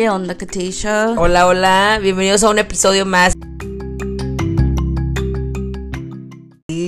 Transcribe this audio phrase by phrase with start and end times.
[0.00, 1.10] ¿Qué onda, Katisha?
[1.18, 3.34] Hola, hola, bienvenidos a un episodio más.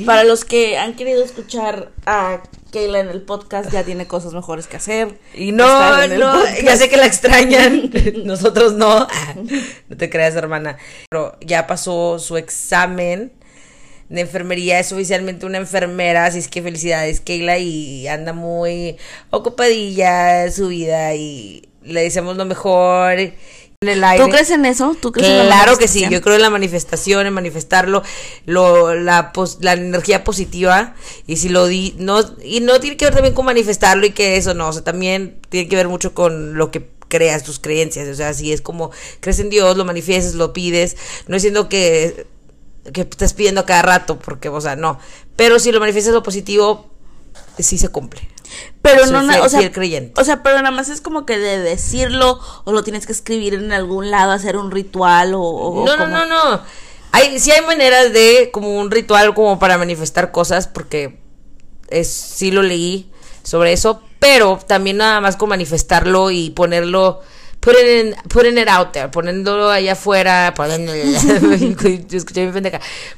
[0.07, 4.67] Para los que han querido escuchar a Kayla en el podcast, ya tiene cosas mejores
[4.67, 5.19] que hacer.
[5.35, 5.67] Y no,
[6.07, 6.63] no, podcast.
[6.65, 7.91] ya sé que la extrañan,
[8.25, 9.07] nosotros no.
[9.91, 10.79] No te creas, hermana.
[11.11, 13.31] Pero ya pasó su examen
[14.09, 18.97] de enfermería, es oficialmente una enfermera, así es que felicidades, Kayla, y anda muy
[19.31, 23.35] ocupadilla su vida y le deseamos lo mejor en
[23.81, 24.25] el aire.
[24.25, 24.97] ¿Tú crees en eso?
[25.01, 28.03] ¿Tú crees en la Claro que sí, yo creo en la manifestación, en manifestarlo,
[28.47, 30.95] lo, la, pos- la energía positiva,
[31.27, 34.37] y si lo di, no, y no tiene que ver también con manifestarlo y que
[34.37, 38.09] eso, no, o sea, también tiene que ver mucho con lo que creas, tus creencias,
[38.09, 40.97] o sea, si es como, crees en Dios, lo manifiestas, lo pides,
[41.27, 42.27] no diciendo que,
[42.93, 44.99] que estás pidiendo a cada rato, porque, o sea, no,
[45.37, 46.89] pero si lo manifiestas lo positivo,
[47.59, 48.21] sí se cumple.
[48.83, 50.21] Pero Soy no, fiel- o sea, fiel creyente.
[50.21, 53.55] o sea, pero nada más es como que de decirlo o lo tienes que escribir
[53.55, 56.61] en algún lado, hacer un ritual o, o No, no, como- no, no.
[57.13, 61.19] Hay, sí hay maneras de, como un ritual, como para manifestar cosas, porque
[61.89, 63.11] es, sí lo leí
[63.43, 67.21] sobre eso, pero también nada más con manifestarlo y ponerlo,
[67.61, 70.55] putting, it- putting it out there, poniéndolo allá afuera,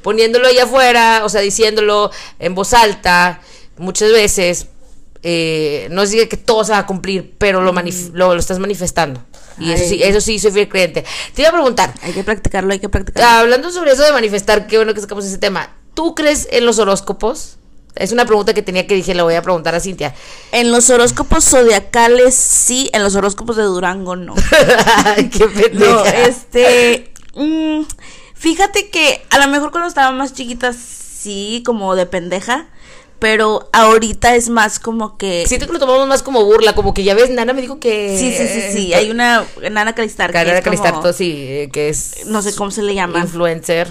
[0.02, 3.40] poniéndolo allá afuera, o sea, diciéndolo en voz alta,
[3.76, 4.66] muchas veces,
[5.24, 8.58] eh, no diga que todo se va a cumplir, pero lo, manif- lo, lo estás
[8.58, 9.24] manifestando.
[9.58, 11.04] Y eso sí, eso sí, soy fiel creyente.
[11.34, 13.28] Te iba a preguntar, Hay que practicarlo, hay que practicarlo.
[13.28, 15.70] Hablando sobre eso de manifestar, qué bueno que sacamos ese tema.
[15.94, 17.56] ¿Tú crees en los horóscopos?
[17.94, 20.12] Es una pregunta que tenía que dije, le voy a preguntar a Cintia.
[20.50, 24.34] En los horóscopos zodiacales sí, en los horóscopos de Durango no.
[25.30, 25.92] qué pendeja.
[25.92, 27.12] No, este.
[27.36, 27.82] mm,
[28.34, 32.66] fíjate que a lo mejor cuando estaba más chiquita sí, como de pendeja.
[33.18, 35.44] Pero ahorita es más como que.
[35.46, 38.16] Siento que lo tomamos más como burla, como que ya ves, Nana me dijo que...
[38.18, 38.94] Sí, sí, sí, sí.
[38.94, 42.26] Hay una Nana Calistar como- Calistarto, sí, eh, que es...
[42.26, 43.20] No sé cómo se le llama.
[43.20, 43.88] Influencer.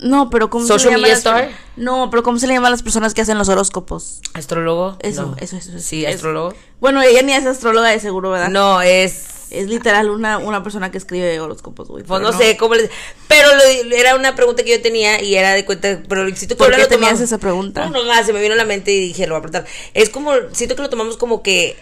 [0.00, 1.02] No, pero ¿cómo Social se le llama?
[1.02, 1.50] media las- star?
[1.76, 4.20] No, pero ¿cómo se le llama a las personas que hacen los horóscopos?
[4.34, 4.96] ¿Astrólogo?
[5.00, 5.36] Eso, No.
[5.40, 5.78] eso, eso, eso.
[5.80, 6.54] Sí, astrólogo.
[6.80, 8.48] Bueno, ella ni es astróloga de seguro, ¿verdad?
[8.50, 9.34] No, es...
[9.50, 12.04] Es literal una, una persona que escribe horóscopos, güey.
[12.04, 12.90] Pues no, sé cómo les...
[13.28, 16.02] Pero lo- era una pregunta que yo tenía y era de cuenta...
[16.06, 17.86] Pero siento que ¿Por qué lo tenías tomamos- esa pregunta?
[17.88, 19.64] No, nomás se me vino a la mente y dije, lo voy a preguntar.
[19.94, 20.32] Es como...
[20.52, 21.78] Siento que lo tomamos como que...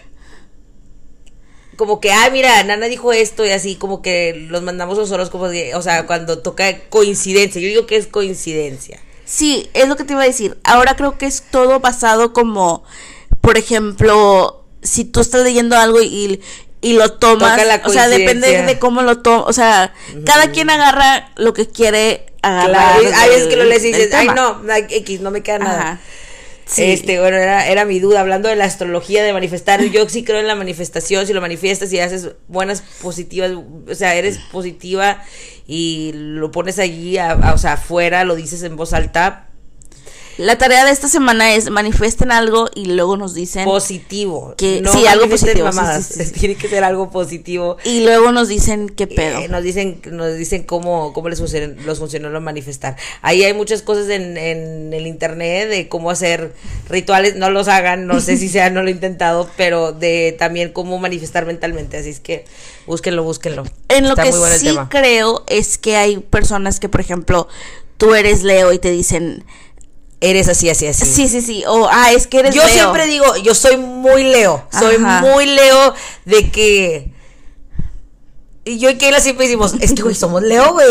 [1.77, 5.51] Como que, ah, mira, Nana dijo esto y así, como que los mandamos los horóscopos,
[5.75, 7.61] o sea, cuando toca coincidencia.
[7.61, 8.99] Yo digo que es coincidencia.
[9.25, 10.57] Sí, es lo que te iba a decir.
[10.63, 12.83] Ahora creo que es todo basado como,
[13.41, 16.41] por ejemplo, si tú estás leyendo algo y,
[16.81, 19.93] y lo tomas, Toca la o sea, depende de cómo lo tomas, o sea,
[20.25, 22.99] cada quien agarra lo que quiere agarrar.
[22.99, 25.81] Claro, hay veces que lo lees y dices, ay, no, X, no me queda nada.
[25.81, 26.01] Ajá.
[26.67, 26.83] Sí.
[26.83, 30.39] Este, bueno, era, era mi duda, hablando de la astrología, de manifestar, yo sí creo
[30.39, 33.51] en la manifestación, si lo manifiestas y haces buenas positivas,
[33.89, 35.23] o sea, eres positiva
[35.65, 39.46] y lo pones allí, a- o sea, afuera, lo dices en voz alta,
[40.37, 44.53] La tarea de esta semana es manifiesten algo y luego nos dicen positivo.
[44.55, 46.31] Que- sí, algo positivo, sí, mamadas, sí, sí, sí.
[46.39, 47.77] Tiene que ser algo positivo.
[47.83, 49.39] y luego nos dicen qué pedo.
[49.39, 52.97] Eh, nos dicen nos dicen cómo, cómo les funcionó, los funcionó lo manifestar.
[53.23, 56.53] Ahí hay muchas cosas en, en el internet de cómo hacer
[56.87, 60.71] rituales, no los hagan, no sé si sea, no lo he intentado, pero de también
[60.71, 62.45] cómo manifestar mentalmente, así es que
[62.85, 63.63] búsquenlo, búsquenlo.
[63.89, 67.47] En lo Está que muy bueno sí creo es que hay personas que, por ejemplo,
[67.97, 69.43] tú eres Leo y te dicen,
[70.19, 71.05] Eres así, así, así.
[71.05, 72.73] sí, sí, sí, o ah, es que eres Yo Leo.
[72.73, 75.21] siempre digo, yo soy muy Leo, soy Ajá.
[75.21, 75.93] muy Leo
[76.25, 77.11] de que...
[78.65, 80.87] Y yo y Kayla siempre decimos, es que güey, somos Leo, güey.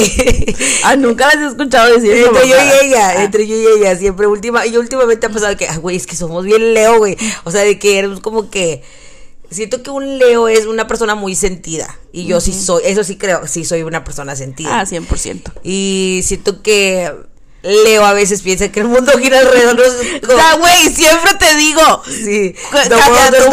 [0.85, 2.29] Ah, nunca las he escuchado decir eso.
[2.29, 3.25] Entre yo y ella, Ah.
[3.25, 6.17] entre yo y ella, siempre última, y últimamente ha pasado que, ah, güey, es que
[6.17, 7.19] somos bien Leo, güey.
[7.45, 8.83] O sea, de que eres como que
[9.51, 13.17] siento que un Leo es una persona muy sentida y yo sí soy, eso sí
[13.17, 14.81] creo, sí soy una persona sentida.
[14.81, 15.53] Ah, 100%.
[15.63, 17.13] Y siento que
[17.63, 22.03] Leo a veces piensa que el mundo gira alrededor de sea, güey, siempre te digo.
[22.07, 22.55] Sí,
[22.99, 23.51] Katia, tú-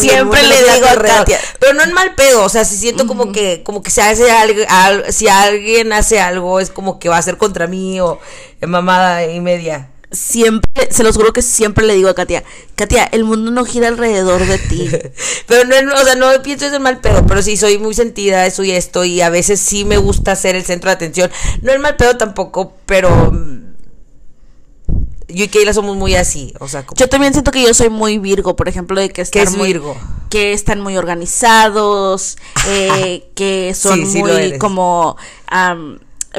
[0.00, 0.90] siempre le digo a.
[1.18, 1.40] Katia.
[1.58, 4.30] Pero no en mal pedo, o sea, si siento como que como que se hace
[4.30, 8.20] algo, al- si alguien hace algo es como que va a ser contra mí o
[8.60, 9.90] mamada y media.
[10.10, 13.88] Siempre, se los juro que siempre le digo a Katia, Katia, el mundo no gira
[13.88, 14.88] alrededor de ti.
[15.46, 18.46] Pero no, o sea, no pienso eso en mal pedo, pero sí soy muy sentida,
[18.46, 21.30] eso y esto, y a veces sí me gusta ser el centro de atención.
[21.62, 23.74] No en mal pedo tampoco, pero mm,
[25.28, 27.90] yo y Keila somos muy así, o sea, como, Yo también siento que yo soy
[27.90, 29.96] muy Virgo, por ejemplo, de que ¿Qué están es muy, Virgo?
[30.30, 32.36] que están muy organizados,
[32.68, 35.16] eh, que son Sí, sí lo muy como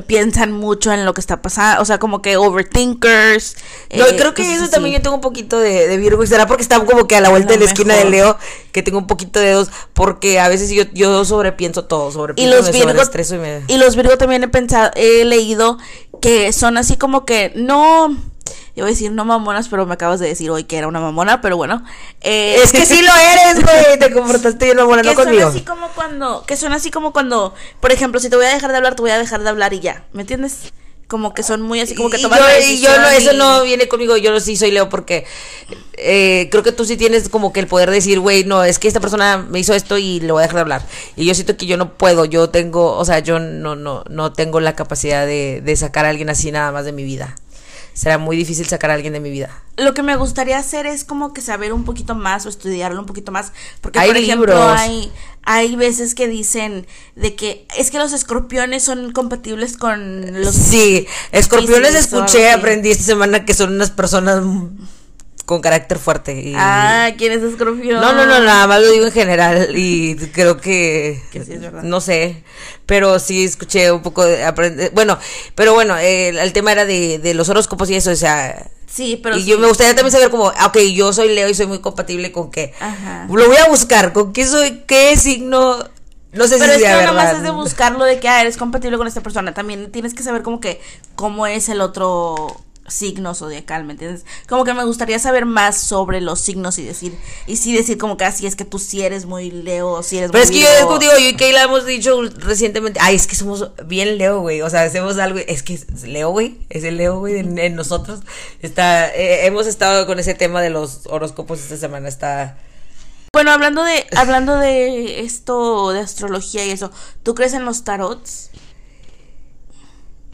[0.07, 3.55] piensan mucho en lo que está pasando, o sea, como que overthinkers.
[3.95, 4.71] No, eh, creo que eso así.
[4.71, 6.23] también yo tengo un poquito de, de Virgo.
[6.23, 8.05] y ¿Será porque está como que a la vuelta de la esquina de.
[8.05, 8.37] Leo?
[8.71, 9.69] Que tengo un poquito de dos.
[9.93, 12.09] Porque a veces yo, yo sobrepienso todo.
[12.09, 13.63] Y Sobrepienso, los me Virgo, y me...
[13.67, 15.77] y los Virgo también he pensado, he leído
[16.21, 18.15] que son así como que no,
[18.75, 20.99] yo voy a decir no mamonas, pero me acabas de decir hoy que era una
[20.99, 21.83] mamona, pero bueno.
[22.21, 23.99] eh, Es que sí lo eres, güey.
[23.99, 25.47] Te comportaste bien, mamona, que no son conmigo.
[25.47, 28.71] así como cuando, que son así como cuando, por ejemplo, si te voy a dejar
[28.71, 30.73] de hablar, te voy a dejar de hablar y ya, ¿me entiendes?
[31.07, 33.87] Como que son muy así como que toman yo, la yo no, eso no viene
[33.87, 35.23] conmigo, yo no sí soy Leo porque
[35.97, 38.87] eh, creo que tú sí tienes como que el poder decir, güey, no, es que
[38.87, 40.81] esta persona me hizo esto y le voy a dejar de hablar.
[41.15, 44.33] Y yo siento que yo no puedo, yo tengo, o sea, yo no, no, no
[44.33, 47.35] tengo la capacidad de, de sacar a alguien así nada más de mi vida.
[47.95, 49.49] Será muy difícil sacar a alguien de mi vida.
[49.77, 53.05] Lo que me gustaría hacer es como que saber un poquito más o estudiarlo un
[53.05, 53.53] poquito más.
[53.79, 54.79] Porque, Hay por ejemplo, libros.
[54.81, 55.13] hay,
[55.43, 60.53] hay veces que dicen de que es que los escorpiones son compatibles con los...
[60.53, 64.43] Sí, escorpiones escuché, aprendí esta semana que son unas personas
[65.45, 66.33] con carácter fuerte.
[66.41, 66.53] Y...
[66.57, 68.01] Ah, ¿quién es escorpión?
[68.01, 71.61] No, no, no, nada más lo digo en general y creo que, Que sí es
[71.61, 71.83] verdad.
[71.83, 72.43] no sé,
[72.85, 75.17] pero sí escuché un poco de aprender, bueno,
[75.55, 79.19] pero bueno, eh, el tema era de, de los horóscopos y eso, o sea, Sí,
[79.21, 79.49] pero y sí.
[79.49, 82.31] yo me gustaría también saber como, ah, ok, yo soy Leo y soy muy compatible
[82.31, 83.27] con qué, Ajá.
[83.29, 85.77] lo voy a buscar, con qué soy, qué signo,
[86.31, 87.37] no sé Pero si es que sea no nada más verdad.
[87.37, 89.53] es de buscarlo de que ah, eres compatible con esta persona.
[89.53, 90.81] También tienes que saber como que
[91.15, 94.25] cómo es el otro signo zodiacal, ¿me entiendes?
[94.47, 97.17] Como que me gustaría saber más sobre los signos y decir,
[97.47, 100.31] y sí decir como que así es que tú sí eres muy Leo, sí eres
[100.31, 100.79] Pero es que yo Virgo.
[100.79, 104.61] es contigo, yo y Kayla hemos dicho recientemente, ay, es que somos bien Leo, güey,
[104.61, 107.75] o sea, hacemos algo, es que es Leo, güey, es el Leo, güey, en, en
[107.75, 108.19] nosotros.
[108.61, 112.57] Está, eh, hemos estado con ese tema de los horóscopos esta semana, está...
[113.33, 116.91] Bueno, hablando de hablando de esto de astrología y eso,
[117.23, 118.51] ¿tú crees en los tarots?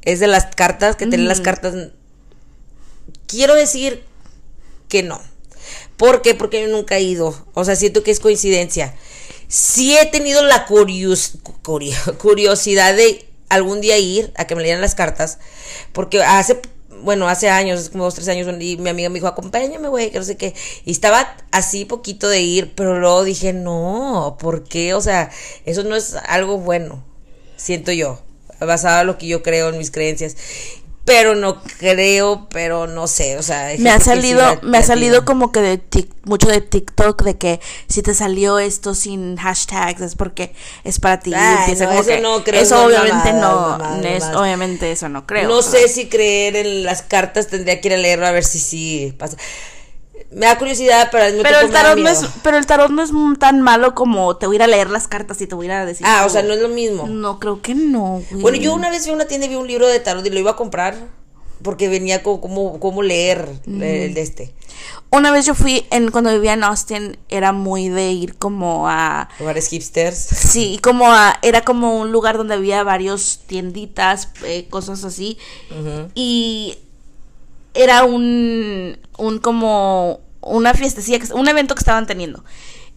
[0.03, 1.73] Es de las cartas, que tienen las cartas...
[3.31, 4.03] Quiero decir
[4.89, 5.21] que no.
[5.97, 6.35] ¿Por qué?
[6.35, 7.33] Porque yo nunca he ido.
[7.53, 8.93] O sea, siento que es coincidencia.
[9.47, 11.33] Sí he tenido la curios-
[11.63, 15.37] curio- curiosidad de algún día ir a que me leyeran las cartas.
[15.93, 16.59] Porque hace,
[17.03, 20.25] bueno, hace años, como dos, tres años, mi amiga me dijo, acompáñame, güey, que no
[20.25, 20.53] sé qué.
[20.85, 24.93] Y estaba así poquito de ir, pero luego dije, no, ¿por qué?
[24.93, 25.29] O sea,
[25.65, 27.03] eso no es algo bueno,
[27.57, 28.21] siento yo,
[28.59, 30.35] basado en lo que yo creo en mis creencias.
[31.03, 33.71] Pero no creo, pero no sé, o sea...
[33.79, 37.59] Me ha salido, me ha salido como que de tic- mucho de TikTok de que
[37.87, 40.53] si te salió esto sin hashtags es porque
[40.83, 41.33] es para ti.
[41.35, 45.25] Ay, no, como eso que- no creo, Eso no, obviamente no, es- obviamente eso no
[45.25, 45.49] creo.
[45.49, 48.59] no sé si creer en las cartas, tendría que ir a leerlo a ver si
[48.59, 49.37] sí pasa.
[50.31, 52.33] Me da curiosidad, pero al mismo Pero el tiempo me da tarot no es, miedo.
[52.43, 55.07] pero el tarot no es tan malo como te voy a ir a leer las
[55.07, 56.05] cartas y te voy a ir a decir.
[56.07, 57.05] Ah, o como- sea, no es lo mismo.
[57.07, 58.41] No, creo que no, güey.
[58.41, 60.29] Bueno, yo una vez fui a una tienda y vi un libro de tarot y
[60.29, 60.95] lo iba a comprar
[61.63, 63.83] porque venía con cómo, cómo leer Mm.
[63.83, 64.53] el de este.
[65.11, 69.27] Una vez yo fui en cuando vivía en Austin, era muy de ir como a
[69.37, 70.17] Lugares hipsters.
[70.17, 75.37] Sí, como a, era como un lugar donde había varios tienditas, eh, cosas así.
[76.15, 76.77] Y
[77.73, 82.43] era un, un como una fiestecilla, un evento que estaban teniendo.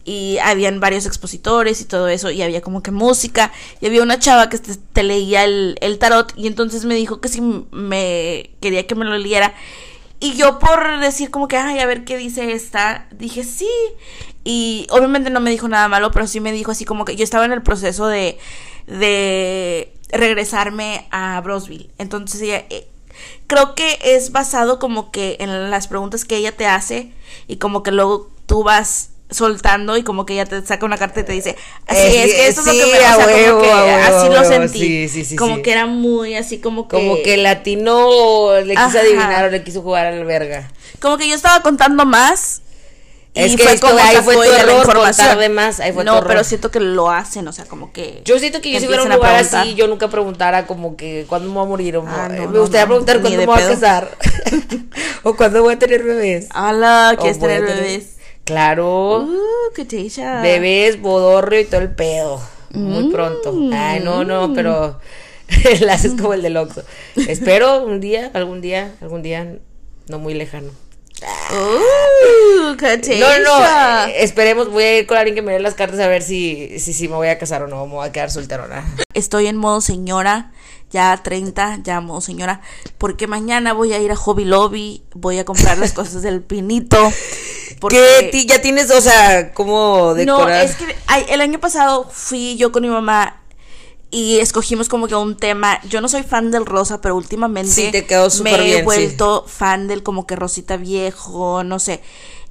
[0.03, 3.51] Y habían varios expositores y todo eso, y había como que música,
[3.81, 7.21] y había una chava que te, te leía el, el tarot, y entonces me dijo
[7.21, 9.55] que si me quería que me lo leyera.
[10.19, 13.69] Y yo por decir como que, ay, a ver qué dice esta, dije sí.
[14.43, 17.23] Y obviamente no me dijo nada malo, pero sí me dijo así como que yo
[17.23, 18.37] estaba en el proceso de,
[18.85, 21.89] de regresarme a Brosville.
[21.97, 22.87] Entonces ella, eh,
[23.47, 27.11] creo que es basado como que en las preguntas que ella te hace
[27.47, 31.19] y como que luego tú vas soltando y como que ella te saca una carta
[31.21, 31.55] y te dice
[31.87, 33.35] así Eh, es sí, que esto es lo sí, que me o a sea, como
[33.35, 35.61] huevo, que huevo, así lo huevo, sentí sí, sí, sí, como sí.
[35.63, 38.99] que era muy así como que Como que latino le quiso Ajá.
[38.99, 40.71] adivinar o le quiso jugar al verga.
[40.99, 42.61] como que yo estaba contando más
[43.35, 45.27] y Es que fue como ahí fue tu error, información.
[45.27, 48.21] contar de más, ahí fue no pero siento que lo hacen o sea como que
[48.23, 51.49] Yo siento que yo si hubiera un lugar así, yo nunca preguntara como que cuándo
[51.49, 53.67] me voy a morir o Ah, no, me gustaría no, preguntar cuándo me voy a
[53.67, 54.17] casar
[55.23, 56.47] o cuándo voy a tener bebés.
[56.51, 58.15] Ala, ¿quieres tener bebés?
[58.45, 59.85] Claro, Uh, qué
[60.43, 62.39] bebés, bodorrio y todo el pedo.
[62.69, 62.79] Mm.
[62.83, 63.53] Muy pronto.
[63.73, 64.99] Ay, no, no, pero
[65.81, 66.83] la haces como el del Oxxo.
[67.15, 69.57] Espero un día, algún día, algún día
[70.07, 70.69] no muy lejano.
[71.51, 72.75] Uh,
[73.19, 73.65] No, no,
[74.07, 76.79] eh, esperemos, voy a ir con alguien que me dé las cartas a ver si,
[76.79, 78.83] si, si me voy a casar o no, me voy a quedar solterona.
[79.13, 80.51] Estoy en modo señora,
[80.91, 82.61] ya 30, ya modo señora,
[82.97, 86.97] porque mañana voy a ir a Hobby Lobby, voy a comprar las cosas del pinito.
[87.79, 88.29] Porque...
[88.31, 88.45] ¿Qué?
[88.45, 90.63] ¿Ya tienes, o sea, cómo No, decorar?
[90.63, 93.41] es que ay, el año pasado fui yo con mi mamá
[94.15, 95.79] y escogimos como que un tema.
[95.89, 98.83] Yo no soy fan del rosa, pero últimamente Sí, te quedó me bien, he sí.
[98.83, 102.01] vuelto fan del como que rosita viejo, no sé.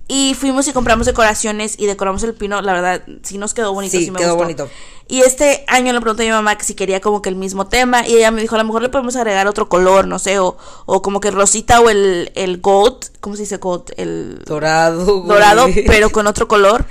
[0.07, 2.61] Y fuimos y compramos decoraciones y decoramos el pino.
[2.61, 3.97] La verdad, sí nos quedó bonito.
[3.97, 4.45] Sí, Sí, me quedó gustó.
[4.45, 4.69] bonito.
[5.09, 7.67] Y este año le pregunté a mi mamá que si quería como que el mismo
[7.69, 8.07] tema.
[8.07, 10.39] Y ella me dijo, a lo mejor le podemos agregar otro color, no sé.
[10.39, 12.99] O, o como que rosita o el, el gold.
[13.21, 13.93] ¿Cómo se dice gold?
[13.97, 15.07] El Dorado.
[15.23, 15.29] güey.
[15.29, 16.85] dorado, pero con otro color.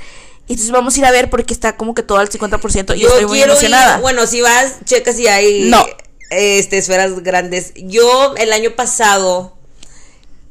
[0.48, 3.00] Y entonces vamos a ir a ver porque está como que todo al 50% y
[3.00, 3.96] Yo estoy muy quiero emocionada.
[3.96, 4.02] ir.
[4.02, 5.70] Bueno, si vas, checa si hay.
[5.70, 5.86] No.
[6.30, 7.72] Este, esferas grandes.
[7.76, 9.56] Yo, el año pasado.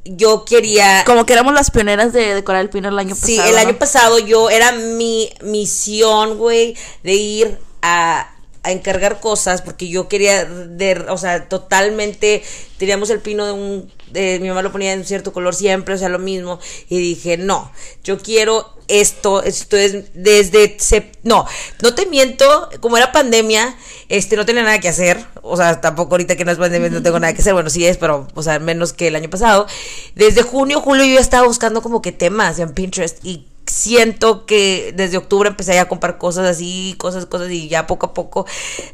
[0.04, 1.04] Yo quería.
[1.06, 3.48] Como que éramos las pioneras de decorar el pino el año Sí, pasado.
[3.56, 3.68] el ¿no?
[3.70, 8.31] año pasado yo era mi misión, güey, de ir a,
[8.64, 12.42] a encargar cosas porque yo quería, de, o sea, totalmente,
[12.78, 15.98] teníamos el pino de un, de, mi mamá lo ponía en cierto color siempre, o
[15.98, 17.72] sea, lo mismo, y dije, no,
[18.04, 20.76] yo quiero esto, esto es desde,
[21.24, 21.46] no,
[21.80, 23.76] no te miento, como era pandemia,
[24.08, 27.02] este, no tenía nada que hacer, o sea, tampoco ahorita que no es pandemia no
[27.02, 29.66] tengo nada que hacer, bueno, sí es, pero, o sea, menos que el año pasado,
[30.14, 35.16] desde junio, julio yo estaba buscando como que temas en Pinterest y siento que desde
[35.16, 38.46] octubre empecé a comprar cosas así, cosas, cosas y ya poco a poco.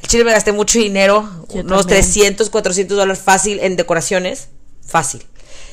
[0.02, 2.02] El chile me gasté mucho dinero, Yo unos también.
[2.02, 4.48] 300, 400 dólares fácil en decoraciones,
[4.86, 5.24] fácil.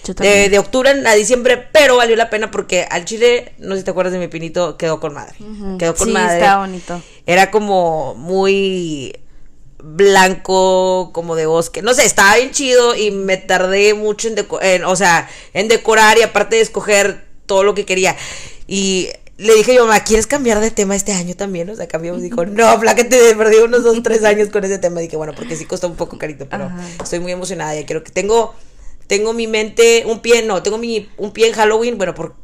[0.06, 3.86] Yo De, octubre a diciembre, pero valió la pena porque al chile, no sé si
[3.86, 5.36] te acuerdas de mi pinito, quedó con madre.
[5.80, 6.36] Quedó con sí, madre.
[6.36, 7.02] está bonito.
[7.26, 9.18] Era como muy
[9.82, 11.82] blanco, como de bosque.
[11.82, 16.18] No sé, estaba bien chido y me tardé mucho en, en, o sea, en decorar
[16.18, 18.16] y aparte de escoger todo lo que quería.
[18.68, 21.70] Y le dije mi mamá, ¿quieres cambiar de tema este año también?
[21.70, 22.22] O sea, cambiamos.
[22.22, 25.02] Dijo, no, flaca, te perdí unos dos, tres años con ese tema.
[25.02, 26.88] Dije, bueno, porque sí costó un poco carito, pero Ajá.
[27.04, 27.76] estoy muy emocionada.
[27.76, 28.56] Ya quiero que tengo,
[29.08, 31.98] tengo mi mente, un pie, no, tengo mi, un pie en Halloween.
[31.98, 32.36] Bueno, por,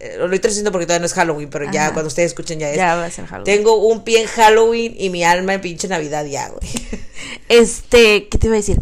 [0.00, 2.70] eh, lo estoy diciendo porque todavía no es Halloween, pero ya cuando ustedes escuchen ya
[2.70, 2.76] es.
[2.76, 3.44] Ya va a ser Halloween.
[3.44, 6.60] Tengo un pie en Halloween y mi alma en pinche Navidad ya, güey.
[7.48, 8.80] Este, ¿qué te iba a decir?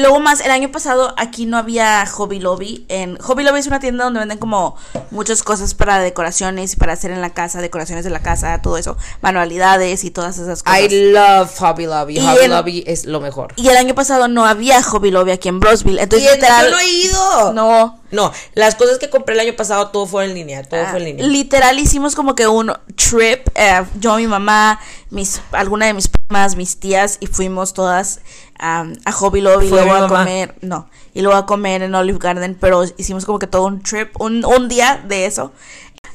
[0.00, 2.84] Luego más, el año pasado aquí no había Hobby Lobby.
[2.88, 4.76] En Hobby Lobby es una tienda donde venden como
[5.10, 8.76] muchas cosas para decoraciones y para hacer en la casa, decoraciones de la casa, todo
[8.76, 10.80] eso, manualidades y todas esas cosas.
[10.80, 12.18] I love Hobby Lobby.
[12.18, 13.52] Y Hobby en- Lobby es lo mejor.
[13.56, 16.00] y el año pasado no había Hobby Lobby aquí en Brosville.
[16.02, 17.52] Entonces, Y literal, yo no he ido.
[17.52, 17.99] no.
[18.12, 20.98] No, las cosas que compré el año pasado todo fue en línea, todo Ah, fue
[20.98, 21.26] en línea.
[21.26, 26.56] Literal hicimos como que un trip, eh, yo, mi mamá, mis, alguna de mis primas,
[26.56, 28.20] mis tías, y fuimos todas
[28.58, 32.18] a Hobby Lobby, y ¿Fue luego a comer, no, y luego a comer en Olive
[32.20, 35.52] Garden, pero hicimos como que todo un trip, un, un día de eso.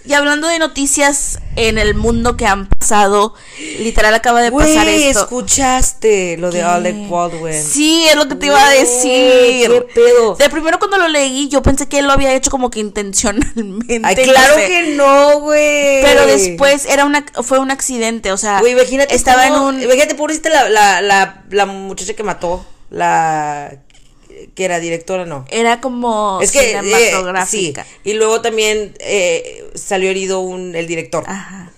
[0.07, 3.33] Y hablando de noticias en el mundo que han pasado,
[3.79, 5.21] literal acaba de pasar esto.
[5.21, 6.63] escuchaste lo de ¿Qué?
[6.63, 7.53] alec Baldwin.
[7.63, 9.67] Sí, es lo que te iba a decir.
[9.67, 10.35] qué pedo.
[10.35, 13.99] De primero cuando lo leí, yo pensé que él lo había hecho como que intencionalmente.
[14.03, 14.67] Ay, no claro sé.
[14.67, 16.01] que no, güey.
[16.03, 19.15] Pero después era una, fue un accidente, o sea, Güey, imagínate.
[19.15, 19.81] estaba cómo- en un...
[19.83, 22.63] Imagínate, pobrecita la, la, la, la muchacha que mató.
[22.91, 23.73] La.
[24.55, 25.45] Que era directora, no.
[25.49, 26.71] Era como Es que.
[26.71, 27.83] eh, cinematográfica.
[27.83, 27.89] sí.
[28.05, 31.23] Y luego también eh, salió herido un, el director.
[31.27, 31.71] Ajá.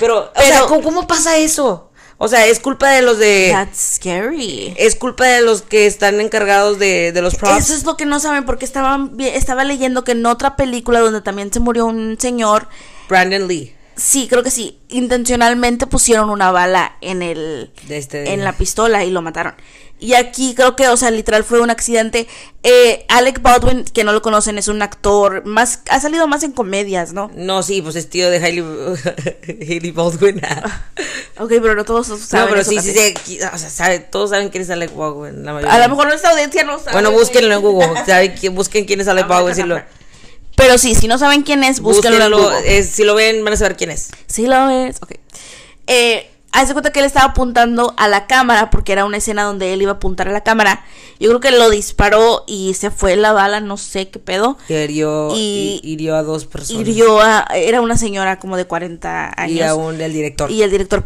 [0.00, 1.90] Pero, o sea, ¿cómo, cómo pasa eso?
[2.18, 3.48] O sea, es culpa de los de.
[3.52, 4.72] That's scary.
[4.76, 7.58] Es culpa de los que están encargados de, de los props.
[7.58, 11.20] Eso es lo que no saben porque estaban estaba leyendo que en otra película donde
[11.20, 12.68] también se murió un señor,
[13.08, 13.74] Brandon Lee.
[13.96, 19.04] sí, creo que sí, intencionalmente pusieron una bala en el De este- en la pistola
[19.04, 19.54] y lo mataron.
[20.02, 22.26] Y aquí creo que, o sea, literal fue un accidente.
[22.64, 26.50] Eh, Alec Baldwin, que no lo conocen, es un actor más ha salido más en
[26.50, 27.30] comedias, ¿no?
[27.36, 28.64] No, sí, pues es tío de Hailey,
[29.68, 30.40] Hailey Baldwin.
[31.38, 34.30] Ok, pero no todos saben no, pero eso sí, sí, sí, o sea, sabe- todos
[34.30, 35.44] saben quién es Alec Baldwin.
[35.44, 35.74] La mayoría.
[35.74, 36.92] A lo mejor nuestra audiencia no sabe.
[36.92, 37.88] Bueno, búsquenlo en Google.
[38.06, 39.54] sabe busquen quién es Alec Baldwin.
[39.54, 39.80] Si lo,
[40.56, 42.78] Pero sí, si no saben quién es, búsquenlo en Google.
[42.78, 44.10] es- si lo ven, van a saber quién es.
[44.26, 45.12] Sí lo ves, ok.
[45.86, 49.72] Eh, hace cuenta que él estaba apuntando a la cámara porque era una escena donde
[49.72, 50.84] él iba a apuntar a la cámara.
[51.18, 54.56] Yo creo que lo disparó y se fue la bala, no sé qué pedo.
[54.68, 56.82] Que hirió, Y- hi- hirió a dos personas.
[56.86, 59.56] Hirió a, era una señora como de 40 años.
[59.56, 60.50] Y a un, el director.
[60.50, 61.04] Y el director,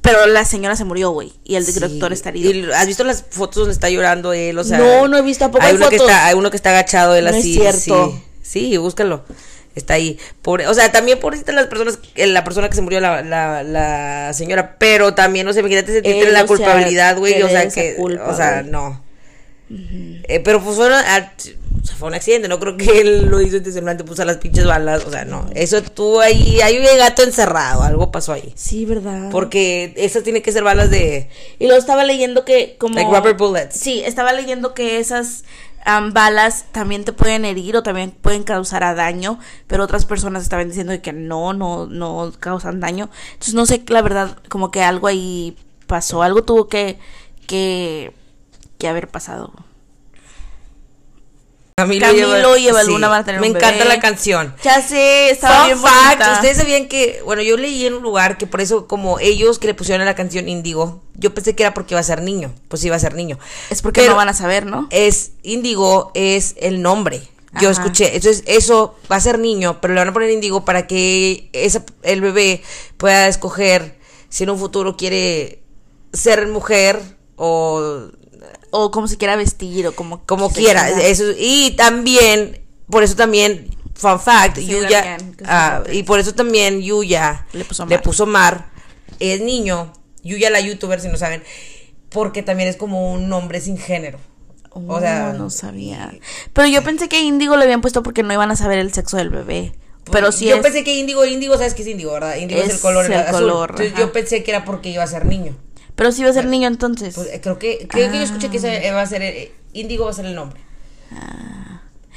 [0.00, 1.32] pero la señora se murió, güey.
[1.44, 2.14] Y el director Sí.
[2.14, 2.50] está herido.
[2.50, 4.58] ¿Y ¿Has visto las fotos donde está llorando él?
[4.58, 6.50] O sea, No, no he visto, ¿a poco hay hay uno que está, hay uno
[6.50, 7.54] que está agachado él No es así.
[7.54, 8.12] cierto.
[8.42, 9.24] Sí, sí, búscalo.
[9.78, 10.18] Está ahí.
[10.42, 14.32] Pobre, o sea, también pobrecita las personas, la persona que se murió, la, la, la
[14.34, 18.28] señora, pero también, o sea, imagínate sentirte Él, la culpabilidad, güey, o sea, que, culpa,
[18.28, 19.02] o sea, no.
[19.70, 23.40] Eh, pero pues fue, una- o sea, fue un accidente, no creo que él lo
[23.40, 25.48] hizo intencionalmente, puso las pinches balas, o sea, no.
[25.54, 28.52] Eso estuvo ahí, hay un gato encerrado, algo pasó ahí.
[28.56, 29.28] Sí, ¿verdad?
[29.30, 32.94] Porque esas tienen que ser balas de, Y luego estaba leyendo que como...
[32.94, 33.76] like rubber bullets.
[33.78, 35.44] Sí, estaba leyendo que esas
[35.84, 40.42] am, balas también te pueden herir o también pueden causar a daño, pero otras personas
[40.42, 43.10] estaban diciendo que no, no, no causan daño.
[43.32, 45.56] Entonces no sé, la verdad, como que algo ahí
[45.86, 46.98] pasó, algo tuvo que,
[47.46, 48.12] que,
[48.78, 49.52] que haber pasado.
[51.78, 53.94] Camilo, Camilo y Evaluna van a tener Me un encanta bebé.
[53.96, 54.52] la canción.
[54.64, 56.32] Ya sé, estaba Fun bien fact, bonita.
[56.34, 59.68] ustedes sabían que, bueno, yo leí en un lugar que por eso como ellos que
[59.68, 62.52] le pusieron a la canción Índigo, yo pensé que era porque iba a ser niño,
[62.66, 63.38] pues iba a ser niño.
[63.70, 64.88] Es porque Pero no van a saber, ¿no?
[64.90, 67.22] Es Índigo es el nombre.
[67.60, 67.80] Yo Ajá.
[67.80, 71.48] escuché, entonces eso va a ser niño, pero le van a poner Índigo para que
[71.52, 72.60] esa, el bebé
[72.96, 73.96] pueda escoger
[74.28, 75.62] si en un futuro quiere
[76.12, 77.00] ser mujer
[77.36, 78.08] o
[78.70, 80.84] O como se quiera vestir o como como quiera.
[80.86, 81.02] quiera.
[81.08, 82.60] Eso, y también,
[82.90, 87.64] por eso también, fun fact, Sí, Yuya, que ah, y por eso también Yuya Le
[87.64, 88.02] puso le Mar.
[88.02, 88.70] puso Mar,
[89.20, 91.42] es niño, Yuya la youtuber, si no saben,
[92.10, 94.18] porque también es como un nombre sin género.
[94.70, 96.12] o sea, Oh, no sabía.
[96.52, 99.16] Pero yo pensé que Índigo le habían puesto porque no iban a saber el sexo
[99.16, 99.72] del bebé.
[100.10, 100.62] Pero sí yo es.
[100.62, 102.36] pensé que índigo, índigo, ¿sabes qué es índigo, verdad?
[102.36, 103.40] Índigo es, el color el azul.
[103.40, 105.54] color, Entonces yo pensé que era porque iba a ser niño.
[105.98, 107.14] Pero sí iba a ser niño entonces.
[107.16, 108.72] Pues, eh, creo que creo que yo escuché que Ah.
[108.76, 110.58] ese va a ser eh, índigo va a ser el nombre.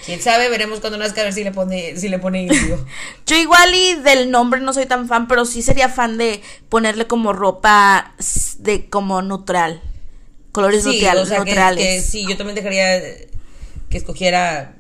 [0.05, 2.83] Quién sabe, veremos cuando nazca a ver si le pone si le pone índigo.
[3.27, 7.05] Yo igual y del nombre no soy tan fan, pero sí sería fan de ponerle
[7.05, 8.15] como ropa
[8.59, 9.81] de como neutral.
[10.51, 11.83] Colores Sí, neutral- o sea, que, neutrales.
[11.85, 13.29] que sí, yo también dejaría eh,
[13.89, 14.75] que escogiera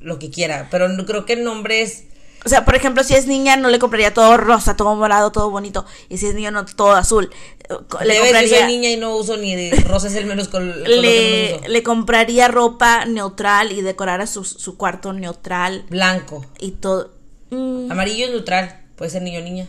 [0.00, 2.04] lo que quiera, pero creo que el nombre es
[2.46, 5.50] O sea, por ejemplo, si es niña no le compraría todo rosa, todo morado, todo
[5.50, 5.84] bonito.
[6.08, 7.28] Y si es niño no todo azul.
[7.68, 10.52] Le Debes, yo compraría, soy niña y no uso ni de rosa es el menos
[10.52, 11.68] menos le, uso.
[11.68, 16.46] le compraría ropa neutral y decorara su, su cuarto neutral Blanco.
[16.60, 17.10] y todo.
[17.50, 19.66] Mm, Amarillo es neutral, puede ser niño o niña.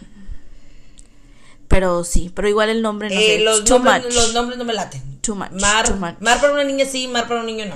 [1.68, 3.44] pero sí, pero igual el nombre no Eh, sé.
[3.44, 4.14] los, too nombres, much.
[4.14, 5.20] los nombres no me laten.
[5.22, 6.16] Too much, Mar, too much.
[6.20, 7.76] mar para una niña sí, mar para un niño no.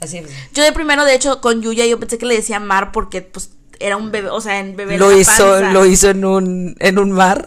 [0.00, 0.30] Así es.
[0.54, 3.50] Yo de primero, de hecho, con Yuya yo pensé que le decía Mar porque pues
[3.80, 5.72] era un bebé, o sea, en bebé Lo la hizo, panza.
[5.72, 7.46] lo hizo en un, en un mar.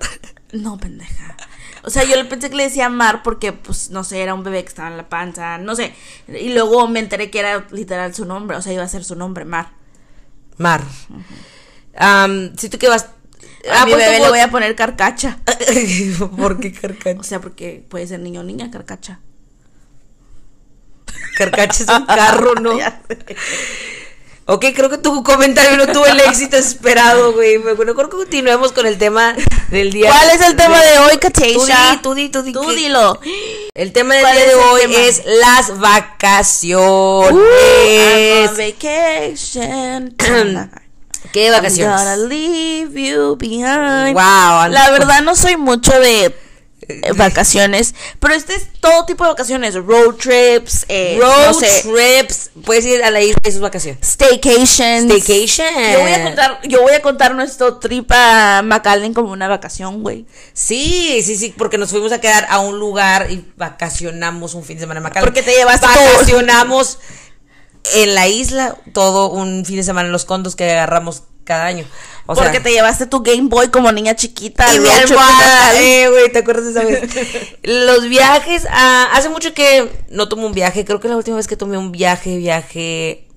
[0.52, 1.38] No, pendeja.
[1.84, 4.44] O sea, yo le pensé que le decía Mar porque, pues, no sé, era un
[4.44, 5.94] bebé que estaba en la panza, no sé.
[6.28, 9.16] Y luego me enteré que era literal su nombre, o sea, iba a ser su
[9.16, 9.72] nombre, Mar.
[10.58, 10.82] Mar.
[11.98, 13.08] Am, si tú que vas.
[13.70, 15.40] A mi pues, bebé tu le voy a poner carcacha.
[16.38, 17.20] ¿Por qué carcacha?
[17.20, 19.20] O sea, porque puede ser niño o niña, carcacha.
[21.38, 22.78] Carcacha es un carro, ¿no?
[24.46, 27.58] Ok, creo que tu comentario no tuvo el éxito esperado, güey.
[27.60, 29.36] Bueno, creo que continuemos con el tema
[29.70, 30.10] del día.
[30.12, 31.92] ¿Cuál es el tema de hoy, Tú Kateisha?
[31.94, 32.52] di, tú di, tú di.
[32.52, 32.76] Tú ¿qué?
[32.76, 33.20] dilo.
[33.74, 34.96] El tema del ¿Cuál día de hoy tema?
[35.00, 37.32] es las vacaciones.
[38.50, 40.16] On vacation.
[41.32, 42.18] ¿Qué I'm gonna vacaciones?
[42.28, 44.14] leave you behind.
[44.14, 44.68] Wow.
[44.70, 46.36] La verdad no soy mucho de
[46.88, 51.84] eh, vacaciones, pero este es todo tipo de vacaciones, road trips, eh, Road no sé,
[51.84, 52.52] trips.
[52.66, 54.06] Puedes ir a la isla de sus vacaciones.
[54.06, 55.12] staycations.
[55.12, 55.94] Staycation.
[55.94, 60.04] Yo voy a contar, yo voy a contar nuestro trip a McAllen como una vacación,
[60.04, 60.26] güey.
[60.54, 64.78] Sí, sí, sí, porque nos fuimos a quedar a un lugar y vacacionamos un fin
[64.78, 65.26] de semana en Macalén.
[65.26, 67.00] Porque te llevaste Vacacionamos
[67.96, 71.86] en la isla todo un fin de semana en los condos que agarramos cada año.
[72.26, 74.74] O porque sea, te llevaste tu Game Boy como niña chiquita.
[74.74, 77.58] y mi almohada, eh, güey, ¿te acuerdas de esa vez?
[77.64, 81.48] Los viajes, ah, hace mucho que no tomo un viaje, creo que la última vez
[81.48, 83.28] que tomé un viaje, viaje,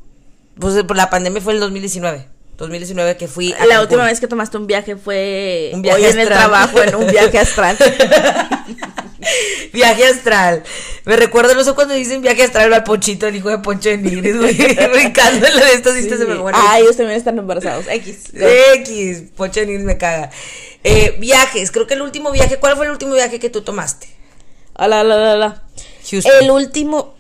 [0.59, 4.29] pues por la pandemia fue el 2019, 2019 que fui a La última vez que
[4.29, 7.77] tomaste un viaje fue Un viaje hoy en el trabajo, en un viaje astral.
[9.73, 10.63] Viaje astral.
[11.05, 13.99] Me recuerdo, no sé cuando dicen viaje astral al Ponchito, el hijo de Poncho de
[13.99, 14.55] Nigris, güey.
[14.93, 16.59] Brincando en la de estas vistas de memoria.
[16.61, 17.87] Ah, ellos también están embarazados.
[17.89, 18.33] X.
[18.77, 20.31] X, Poncho de Nigris me caga.
[20.85, 24.09] Eh, viajes, creo que el último viaje, ¿cuál fue el último viaje que tú tomaste?
[24.75, 25.63] Ala, ala, ala, ala.
[26.11, 26.33] Houston.
[26.41, 27.15] El último.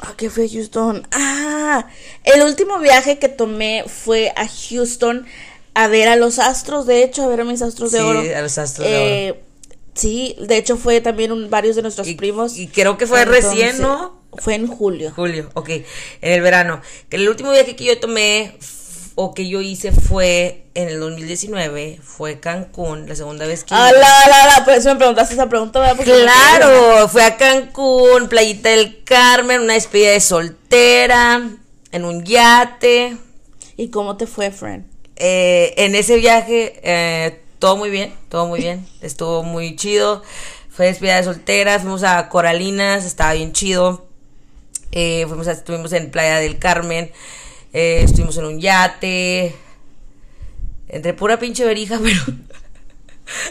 [0.00, 1.06] ¿A qué fue a Houston?
[1.12, 1.86] Ah,
[2.24, 5.26] el último viaje que tomé fue a Houston
[5.74, 8.20] a ver a los astros, de hecho, a ver a mis astros de Sí, oro.
[8.20, 9.40] a los astros de Eh,
[9.96, 12.56] Sí, de hecho fue también un- varios de nuestros Y- primos.
[12.56, 14.20] y creo que fue Entonces, recién, ¿no?
[14.38, 15.12] Fue en julio.
[15.16, 15.84] Julio, ok, en
[16.32, 16.80] el verano.
[17.08, 18.56] Que el último viaje que yo tomé
[19.14, 23.72] o que yo hice fue en el 2019, fue Cancún, la segunda vez que...
[23.74, 23.88] Ala,
[24.24, 25.96] ala, ala, por eso me preguntaste esa pregunta, ¿verdad?
[25.96, 31.40] Porque Claro, fue a Cancún, Playita del Carmen, una despedida de soltera,
[31.92, 33.16] en un yate.
[33.78, 34.84] ¿Y cómo te fue, friend?
[35.16, 38.86] Eh, en ese viaje, eh, todo muy bien, todo muy bien.
[39.00, 40.22] Estuvo muy chido.
[40.70, 44.06] Fue despedida de soltera, fuimos a Coralinas, estaba bien chido.
[44.92, 47.10] Eh, fuimos a- estuvimos en Playa del Carmen,
[47.72, 49.54] eh, estuvimos en un yate.
[50.88, 52.20] Entre pura pinche verija, pero.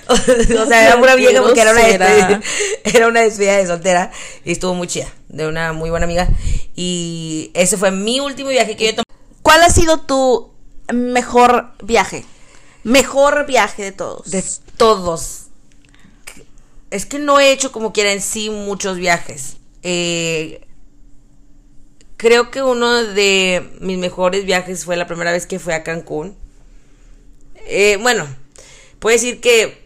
[0.08, 2.42] o sea, era pura vieja porque era una, despedida,
[2.86, 4.12] era una despedida de soltera
[4.46, 6.30] y estuvo muy chida, de una muy buena amiga.
[6.76, 9.04] Y ese fue mi último viaje que yo tomé.
[9.42, 10.52] ¿Cuál ha sido tu
[10.94, 12.24] mejor viaje?
[12.86, 14.30] Mejor viaje de todos.
[14.30, 14.44] De
[14.78, 15.48] todos.
[16.92, 19.58] es que no he hecho como quiera en sí muchos viajes.
[19.82, 20.62] Eh,
[22.16, 26.38] creo que uno de mis mejores viajes fue la primera vez que fui a Cancún.
[27.66, 28.28] Eh, bueno,
[29.00, 29.84] puedo decir que.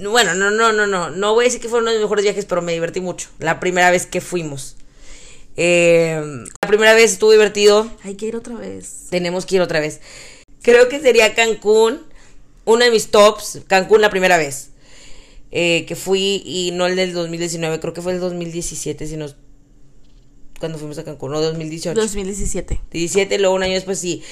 [0.00, 1.10] Bueno, no, no, no, no.
[1.10, 3.30] No voy a decir que fue uno de mis mejores viajes, pero me divertí mucho.
[3.40, 4.76] La primera vez que fuimos.
[5.56, 6.22] Eh,
[6.62, 7.90] la primera vez estuvo divertido.
[8.04, 9.08] Hay que ir otra vez.
[9.10, 10.00] Tenemos que ir otra vez.
[10.62, 12.11] Creo que sería Cancún.
[12.64, 13.60] Uno de mis tops.
[13.66, 14.70] Cancún la primera vez.
[15.50, 17.80] Eh, que fui y no el del 2019.
[17.80, 19.06] Creo que fue el 2017.
[19.06, 19.36] Si nos
[20.62, 22.00] cuando fuimos a Cancún, no 2018.
[22.00, 22.80] 2017.
[22.92, 24.22] 17, luego un año después sí.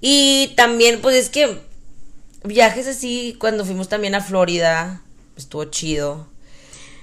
[0.00, 1.56] Y también, pues es que
[2.42, 5.02] viajes así, cuando fuimos también a Florida,
[5.36, 6.26] estuvo chido.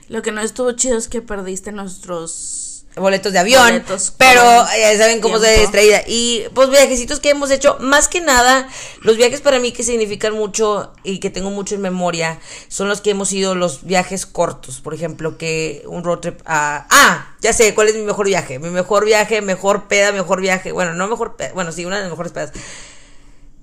[0.09, 2.64] Lo que no estuvo chido es que perdiste nuestros
[2.95, 5.61] boletos de avión, Boletos pero ya saben cómo se tiempo.
[5.61, 6.01] distraída.
[6.07, 8.67] Y pues viajecitos que hemos hecho, más que nada,
[9.01, 13.01] los viajes para mí que significan mucho y que tengo mucho en memoria, son los
[13.01, 16.87] que hemos ido los viajes cortos, por ejemplo, que un road trip a...
[16.89, 18.59] Ah, ya sé, ¿cuál es mi mejor viaje?
[18.59, 22.03] Mi mejor viaje, mejor peda, mejor viaje, bueno, no mejor peda, bueno, sí, una de
[22.03, 22.51] las mejores pedas.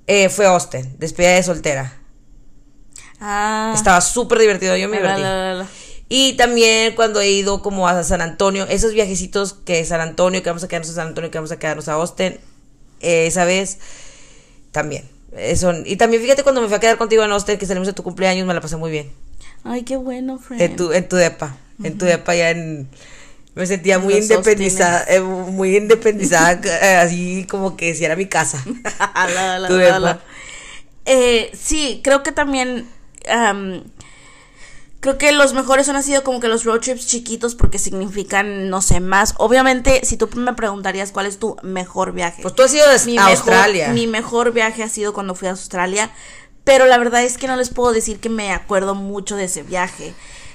[0.07, 1.99] Eh, fue Austin, despedida de soltera.
[3.21, 3.73] Ah.
[3.75, 5.23] Estaba súper divertido, yo me la, divertí.
[5.23, 5.67] la, la, la.
[6.15, 10.51] Y también cuando he ido como a San Antonio, esos viajecitos que San Antonio, que
[10.51, 12.37] vamos a quedarnos a San Antonio, que vamos a quedarnos a Austin,
[13.01, 13.79] eh, esa vez
[14.73, 15.09] también.
[15.35, 17.95] Eso, y también fíjate cuando me fui a quedar contigo en Austin, que salimos de
[17.95, 19.11] tu cumpleaños, me la pasé muy bien.
[19.65, 20.61] Ay, qué bueno, friend.
[20.61, 22.91] En tu, en tu depa, en tu depa ya en...
[23.55, 28.27] Me sentía muy Los independizada, eh, muy independizada, eh, así como que si era mi
[28.27, 28.63] casa.
[29.15, 30.21] La, la, la.
[31.07, 32.87] Eh, sí, creo que también.
[33.31, 33.83] am,
[35.03, 38.81] creo que los mejores han sido como que los road trips chiquitos porque significan, no
[38.81, 39.35] sé, más.
[39.37, 42.41] Obviamente, si tú me preguntarías cuál es tu mejor viaje.
[42.41, 43.89] Pues tú has ido a mi a mejor, Australia.
[43.89, 46.13] Mi mejor viaje ha sido cuando fui a Australia.
[46.63, 49.65] Pero la verdad es que no les puedo decir que me acuerdo mucho de ese
[49.65, 50.15] viaje.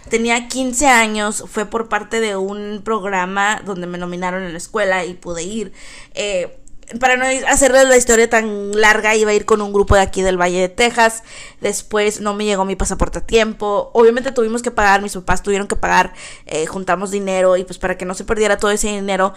[0.10, 5.04] Tenía 15 años, fue por parte de un programa donde me nominaron en la escuela
[5.04, 5.74] y pude ir.
[6.14, 6.58] Eh,
[7.00, 10.22] para no hacerles la historia tan larga, iba a ir con un grupo de aquí
[10.22, 11.24] del Valle de Texas.
[11.60, 13.92] Después no me llegó mi pasaporte a tiempo.
[13.94, 16.14] Obviamente tuvimos que pagar, mis papás tuvieron que pagar,
[16.46, 19.34] eh, juntamos dinero y pues para que no se perdiera todo ese dinero,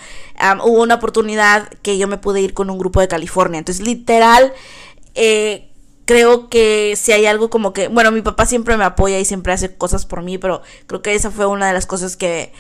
[0.65, 3.59] hubo una oportunidad que yo me pude ir con un grupo de California.
[3.59, 4.53] Entonces, literal,
[5.15, 5.71] eh,
[6.05, 9.53] creo que si hay algo como que, bueno, mi papá siempre me apoya y siempre
[9.53, 12.53] hace cosas por mí, pero creo que esa fue una de las cosas que,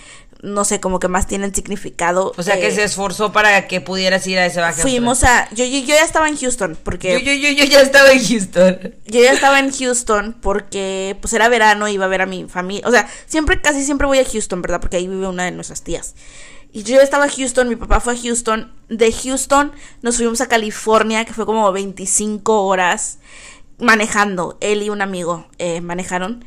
[0.43, 2.33] no sé, como que más tienen significado.
[2.37, 4.81] O sea que se esforzó para que pudieras ir a ese viaje.
[4.81, 7.13] a Fuimos a, yo, yo, yo ya estaba en Houston, porque.
[7.13, 8.95] Yo, yo, yo, yo ya estaba en Houston.
[9.07, 12.87] yo ya estaba en Houston porque pues era verano, iba a ver a mi familia,
[12.87, 14.81] o sea, siempre, casi siempre voy a Houston, ¿verdad?
[14.81, 16.15] Porque ahí vive una de nuestras tías.
[16.73, 19.73] Y yo ya estaba en Houston, mi papá fue a Houston, de Houston
[20.03, 23.19] nos fuimos a California, que fue como 25 horas
[23.79, 26.45] manejando, él y un amigo eh, manejaron.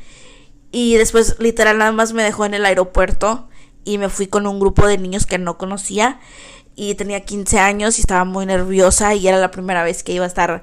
[0.72, 3.48] Y después literal nada más me dejó en el aeropuerto
[3.84, 6.18] y me fui con un grupo de niños que no conocía
[6.76, 10.24] y tenía 15 años y estaba muy nerviosa y era la primera vez que iba
[10.24, 10.62] a estar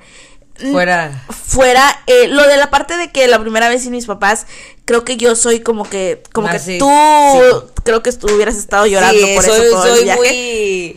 [0.61, 1.23] mm, Fuera.
[1.29, 4.45] fuera eh, lo de la parte de que la primera vez sin mis papás
[4.85, 7.71] creo que yo soy como que como Ah, que sí, tú sí.
[7.83, 10.95] creo que tú hubieras estado llorando Sí, por soy, eso todo el soy viaje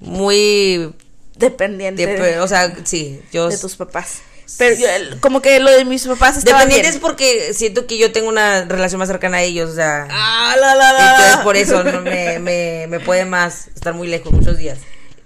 [0.00, 0.10] muy.
[0.18, 0.94] Muy.
[1.36, 3.48] dependiente de, de- o sea, sí, yo.
[3.48, 4.20] de tus papás
[4.58, 4.86] pero yo,
[5.20, 7.02] como que lo de mis papás estaba Dependientes bien.
[7.02, 10.06] porque siento que yo tengo una relación más cercana a ellos, o sea.
[10.10, 11.10] Ah, la, la, la.
[11.16, 14.78] Entonces por eso no me, me, me puede más estar muy lejos muchos días.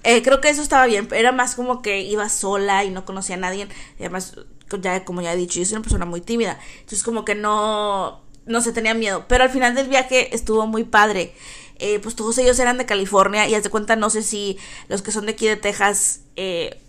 [0.03, 1.09] Eh, creo que eso estaba bien.
[1.13, 3.69] Era más como que iba sola y no conocía a nadie.
[3.99, 4.35] Y además,
[4.81, 6.59] ya, como ya he dicho, yo soy una persona muy tímida.
[6.81, 9.25] Entonces, como que no, no se tenía miedo.
[9.29, 11.35] Pero al final del viaje estuvo muy padre.
[11.79, 13.49] Eh, pues todos ellos eran de California.
[13.49, 14.59] Y haz de cuenta, no sé si
[14.89, 16.21] los que son de aquí de Texas.
[16.37, 16.81] eh,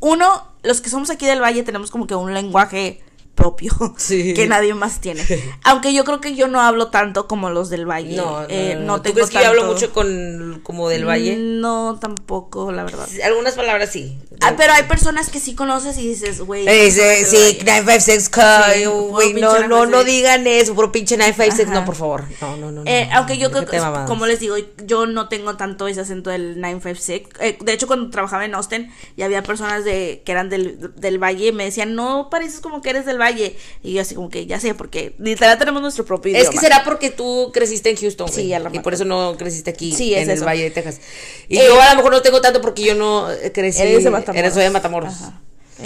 [0.00, 3.00] uno, los que somos aquí del Valle tenemos como que un lenguaje
[3.38, 4.34] propio Sí.
[4.34, 5.24] que nadie más tiene.
[5.64, 8.16] Aunque yo creo que yo no hablo tanto como los del Valle.
[8.16, 11.04] No, no, Eh, no, no ¿Tú tengo crees que yo hablo mucho con como del
[11.04, 11.36] valle?
[11.38, 13.08] No, tampoco, la verdad.
[13.24, 14.18] Algunas palabras sí.
[14.40, 16.62] Ah, pero hay personas que sí conoces y dices, güey.
[16.68, 17.64] Sí, sabes sí, del Valle.
[17.64, 20.06] 956 K, Sí, güey, no, no, no 956.
[20.06, 21.80] digan eso, puro pinche 956, Ajá.
[21.80, 22.24] no, por favor.
[22.40, 22.82] No, no, no.
[22.86, 26.60] Eh, aunque yo creo que, como les digo, yo no tengo tanto ese acento del
[26.60, 27.22] 956.
[27.40, 31.22] Eh, de hecho, cuando trabajaba en Austin y había personas de que eran del, del
[31.22, 33.27] Valle, me decían, no pareces como que eres del Valle.
[33.30, 36.52] Y yo así como que ya sé, porque literal tenemos nuestro propio Es idioma.
[36.52, 39.70] que será porque tú creciste en Houston, Sí, a lo y por eso no creciste
[39.70, 40.44] aquí Sí, es en el.
[40.44, 41.00] Valle de Texas.
[41.48, 43.82] Y Eh, yo a lo mejor no tengo tanto porque yo no eh, crecí.
[43.82, 44.54] Eres de Matamoros.
[44.54, 45.12] De Matamoros.
[45.14, 45.40] Ajá.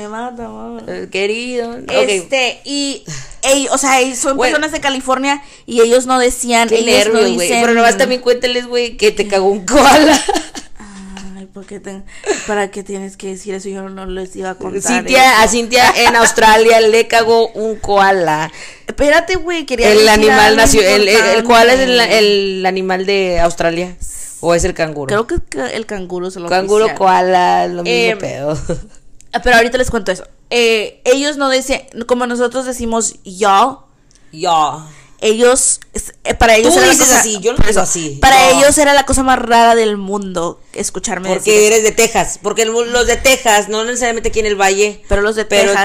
[0.08, 0.88] Matamoros.
[0.88, 1.76] Eh, Querido.
[1.88, 3.04] Este, y,
[3.42, 4.52] ey, o sea, son Bueno.
[4.54, 7.48] personas de California y ellos no decían, Qué ellos no nervios, güey.
[7.48, 7.60] dicen.
[7.62, 10.18] Pero nomás también cuéntales, güey, que te cagó un koala.
[11.52, 12.02] ¿por qué te-
[12.46, 13.68] ¿Para qué tienes que decir eso?
[13.68, 14.82] Yo no les iba a contar.
[14.82, 15.42] Cintia, eso.
[15.42, 18.50] a Cintia en Australia le cagó un koala.
[18.86, 20.80] Espérate, güey, quería El decir animal nació.
[20.82, 23.96] El, el, el koala es el, el animal de Australia.
[24.40, 25.06] ¿O es el canguro?
[25.06, 25.36] Creo que
[25.76, 26.98] el canguro se lo Canguro, oficial.
[26.98, 28.58] koala, lo mismo Eh, pedo.
[29.32, 30.26] Ah, Pero ahorita les cuento eso.
[30.50, 33.86] Eh, ellos no decían, como nosotros decimos yo,
[34.32, 34.84] Yo.
[35.22, 35.80] Ellos,
[36.24, 38.58] eh, para ellos Tú era dices cosa- así, yo no digo así, Para yo.
[38.58, 41.74] ellos era la cosa más rara del mundo escucharme decir Porque eso.
[41.74, 42.38] eres de Texas.
[42.42, 45.00] Porque los de Texas, no necesariamente aquí en el valle.
[45.08, 45.72] Pero los de Pero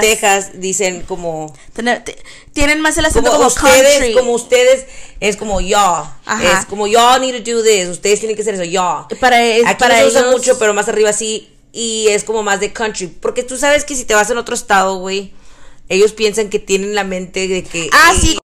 [0.50, 1.54] Texas dicen como.
[1.72, 2.18] Tener- te-
[2.52, 4.14] tienen más el acento Como, como, ustedes, country.
[4.14, 4.86] como ustedes,
[5.20, 6.10] es como yo.
[6.42, 7.88] Es como yo need to do this.
[7.88, 9.06] Ustedes tienen que hacer eso, yo.
[9.20, 11.48] Para, es- Aquí para no se usa ellos- mucho, pero más arriba sí.
[11.72, 13.06] Y es como más de country.
[13.06, 15.32] Porque tú sabes que si te vas en otro estado, güey,
[15.88, 17.88] ellos piensan que tienen la mente de que.
[17.92, 18.36] Ah, sí.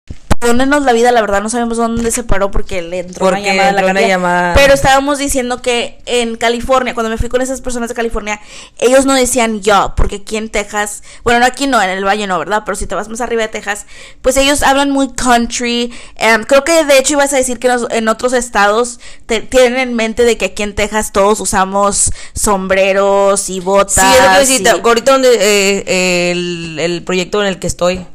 [0.43, 3.49] Perdónenos la vida, la verdad no sabemos dónde se paró porque le entró Porque una
[3.53, 4.53] llamada a la una llamada.
[4.55, 8.39] Pero estábamos diciendo que en California, cuando me fui con esas personas de California,
[8.77, 12.27] ellos no decían yo, porque aquí en Texas, bueno, no aquí no, en el valle
[12.27, 12.63] no, ¿verdad?
[12.65, 13.85] Pero si te vas más arriba de Texas,
[14.21, 15.91] pues ellos hablan muy country.
[16.17, 19.79] Em, creo que de hecho ibas a decir que nos- en otros estados te- tienen
[19.79, 23.93] en mente de que aquí en Texas todos usamos sombreros y botas.
[23.93, 28.05] Sí, es lo que y- Ahorita donde eh, el, el proyecto en el que estoy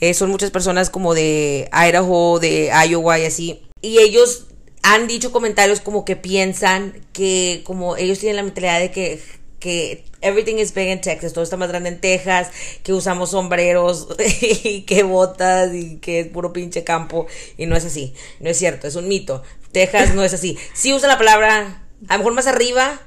[0.00, 3.62] eh, son muchas personas como de Idaho, de Iowa y así.
[3.80, 4.46] Y ellos
[4.82, 9.20] han dicho comentarios como que piensan que como ellos tienen la mentalidad de que,
[9.58, 12.50] que everything is big in Texas, todo está más grande en Texas,
[12.82, 14.08] que usamos sombreros
[14.64, 17.26] y que botas y que es puro pinche campo.
[17.56, 19.42] Y no es así, no es cierto, es un mito.
[19.72, 20.56] Texas no es así.
[20.74, 23.00] Sí usa la palabra, a lo mejor más arriba,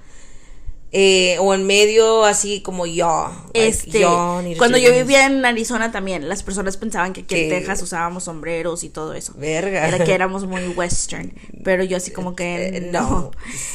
[0.94, 3.30] eh, o en medio, así como yo.
[3.54, 7.36] like, Este, yo cuando do yo vivía en Arizona también, las personas pensaban que aquí
[7.36, 9.34] en Texas usábamos sombreros y todo eso.
[9.38, 9.88] Verga.
[9.88, 13.02] Era que éramos muy western, pero yo así como que Eh, no.
[13.10, 13.32] no.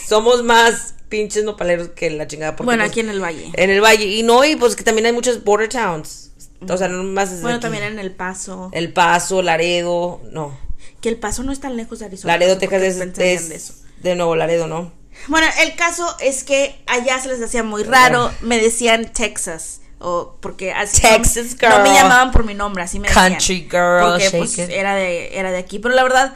[0.07, 2.55] Somos más pinches nopaleros que la chingada.
[2.57, 3.51] porque, Bueno, pues, aquí en el valle.
[3.55, 4.05] En el valle.
[4.07, 6.33] Y no, y pues que también hay muchos border towns.
[6.69, 7.63] O sea, no más Bueno, aquí.
[7.63, 8.71] también en El Paso.
[8.73, 10.59] El Paso, Laredo, no.
[11.01, 12.35] Que El Paso no es tan lejos de Arizona.
[12.35, 13.75] Laredo, Texas es, es de eso.
[14.03, 14.93] de Nuevo Laredo, ¿no?
[15.29, 18.31] Bueno, el caso es que allá se les hacía muy raro.
[18.41, 19.81] Me decían Texas.
[19.99, 21.95] O porque así no- Texas no, me girl.
[21.95, 23.31] llamaban por mi nombre, así me decían.
[23.31, 25.79] Country girl, Porque pues era de, era de aquí.
[25.79, 26.35] Pero la verdad,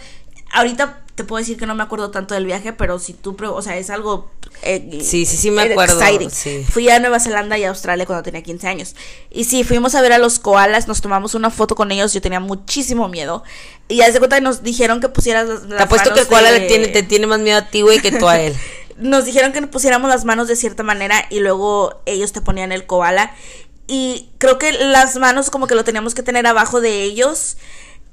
[0.52, 3.62] ahorita te puedo decir que no me acuerdo tanto del viaje, pero si tú, o
[3.62, 4.30] sea, es algo...
[4.62, 6.30] eh, Sí, sí, sí me acuerdo, exciting.
[6.30, 6.64] sí.
[6.68, 8.96] Fui a Nueva Zelanda y a Australia cuando tenía 15 años.
[9.30, 12.20] Y sí, fuimos a ver a los koalas, nos tomamos una foto con ellos, yo
[12.20, 13.42] tenía muchísimo miedo.
[13.88, 16.66] Y ya se cuenta que nos dijeron que pusieras las, Te apuesto que el koala
[16.66, 18.54] tiene, te tiene más miedo a ti, güey, que tú a él.
[19.00, 22.86] nos dijeron que pusiéramos las manos de cierta manera y luego ellos te ponían el
[22.86, 23.34] koala.
[23.86, 27.56] Y creo que las manos como que lo teníamos que tener abajo de ellos.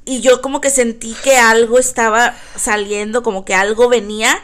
[0.07, 4.37] Y yo como que sentí que algo estaba saliendo, como que algo venía.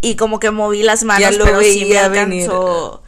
[0.00, 2.42] Y como que moví las manos, Ya lo pero sí me venir.
[2.48, 3.02] alcanzó.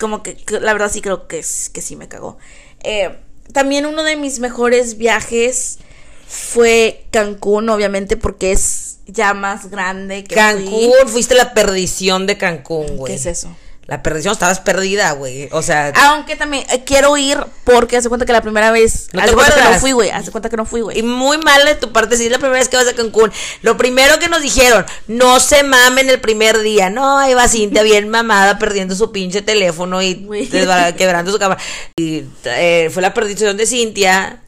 [0.00, 2.38] Como que, la verdad sí creo que, es- que sí me cagó.
[2.82, 3.14] Eh,
[3.52, 5.78] también uno de mis mejores viajes
[6.26, 10.36] fue Cancún, obviamente, porque es ya más grande que fui.
[10.36, 13.12] Cancún, fuiste la perdición de Cancún, güey.
[13.12, 13.54] ¿Qué es eso?
[13.90, 15.48] La perdición, estabas perdida, güey.
[15.50, 19.08] O sea, Aunque también eh, quiero ir porque hace cuenta que la primera vez.
[19.12, 20.10] ¿No hace te cuenta que no fui, güey.
[20.10, 21.02] Hace cuenta que no fui, y güey.
[21.02, 23.32] muy mal de tu parte, si es la primera vez que vas a Cancún.
[23.62, 26.88] Lo primero que nos dijeron, no se mamen el primer día.
[26.88, 30.24] No, ahí va Cintia bien mamada perdiendo su pinche teléfono y
[30.96, 31.60] quebrando su cámara.
[31.96, 34.38] Y eh, fue la perdición de Cintia.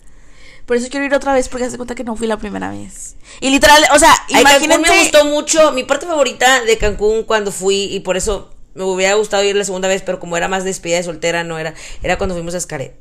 [0.66, 3.16] Por eso quiero ir otra vez porque hace cuenta que no fui la primera vez.
[3.40, 4.92] Y literal, o sea, Ay, Cancún imagínense.
[4.92, 5.72] me gustó mucho.
[5.72, 9.64] Mi parte favorita de Cancún cuando fui, y por eso me hubiera gustado ir la
[9.64, 11.74] segunda vez, pero como era más despedida de soltera, no era.
[12.02, 12.94] Era cuando fuimos a Escaret.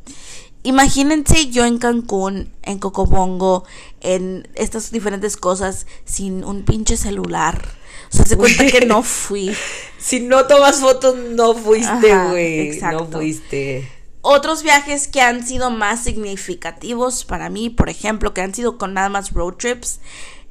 [0.64, 3.64] Imagínense yo en Cancún, en Cocobongo,
[4.02, 7.68] en estas diferentes cosas, sin un pinche celular.
[8.14, 9.56] O sea, se cuenta que no fui.
[9.98, 12.70] Si no tomas fotos, no fuiste, güey.
[12.70, 13.08] exacto.
[13.10, 13.90] No fuiste.
[14.22, 18.94] Otros viajes que han sido más significativos para mí, por ejemplo, que han sido con
[18.94, 20.00] nada más road trips,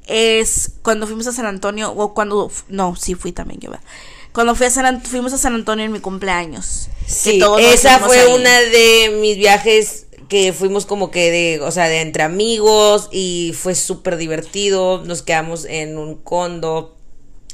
[0.09, 3.87] es cuando fuimos a San Antonio, o cuando, no, sí fui también yo, ¿verdad?
[4.33, 6.88] Cuando fui a San An- fuimos a San Antonio en mi cumpleaños.
[7.07, 8.33] Sí, todos esa fue ahí.
[8.33, 13.53] una de mis viajes que fuimos como que de, o sea, de entre amigos y
[13.59, 15.03] fue súper divertido.
[15.05, 16.97] Nos quedamos en un condo,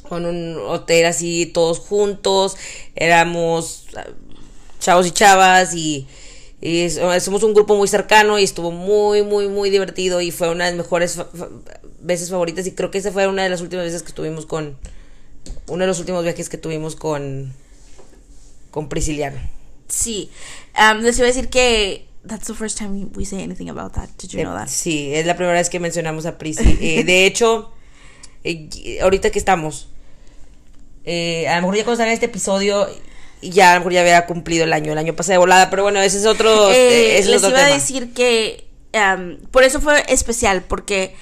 [0.08, 2.56] con un hotel así, todos juntos.
[2.94, 4.04] Éramos ah,
[4.78, 6.06] chavos y chavas y,
[7.20, 10.72] somos un grupo muy cercano y estuvo muy, muy, muy divertido y fue una de
[10.72, 11.28] las mejores fa-
[12.00, 14.76] veces favoritas y creo que esa fue una de las últimas veces que estuvimos con,
[15.68, 17.52] uno de los últimos viajes que tuvimos con,
[18.70, 19.38] con Prisciliano.
[19.88, 20.30] Sí.
[20.78, 24.08] Um, les iba a decir que that's the first time we say anything about that.
[24.18, 24.68] Did you Eh, know that?
[24.68, 26.76] Sí, es la primera vez que mencionamos a Prisi.
[26.80, 27.72] Eh, de hecho,
[28.44, 29.88] eh, ahorita que estamos,
[31.04, 32.88] eh, a lo mejor ya cuando salga este episodio
[33.42, 35.82] ya a lo mejor ya había cumplido el año, el año pasado de volada, pero
[35.82, 39.80] bueno, ese es otro, ese es les otro iba a decir que am, por eso
[39.80, 41.14] fue especial, porque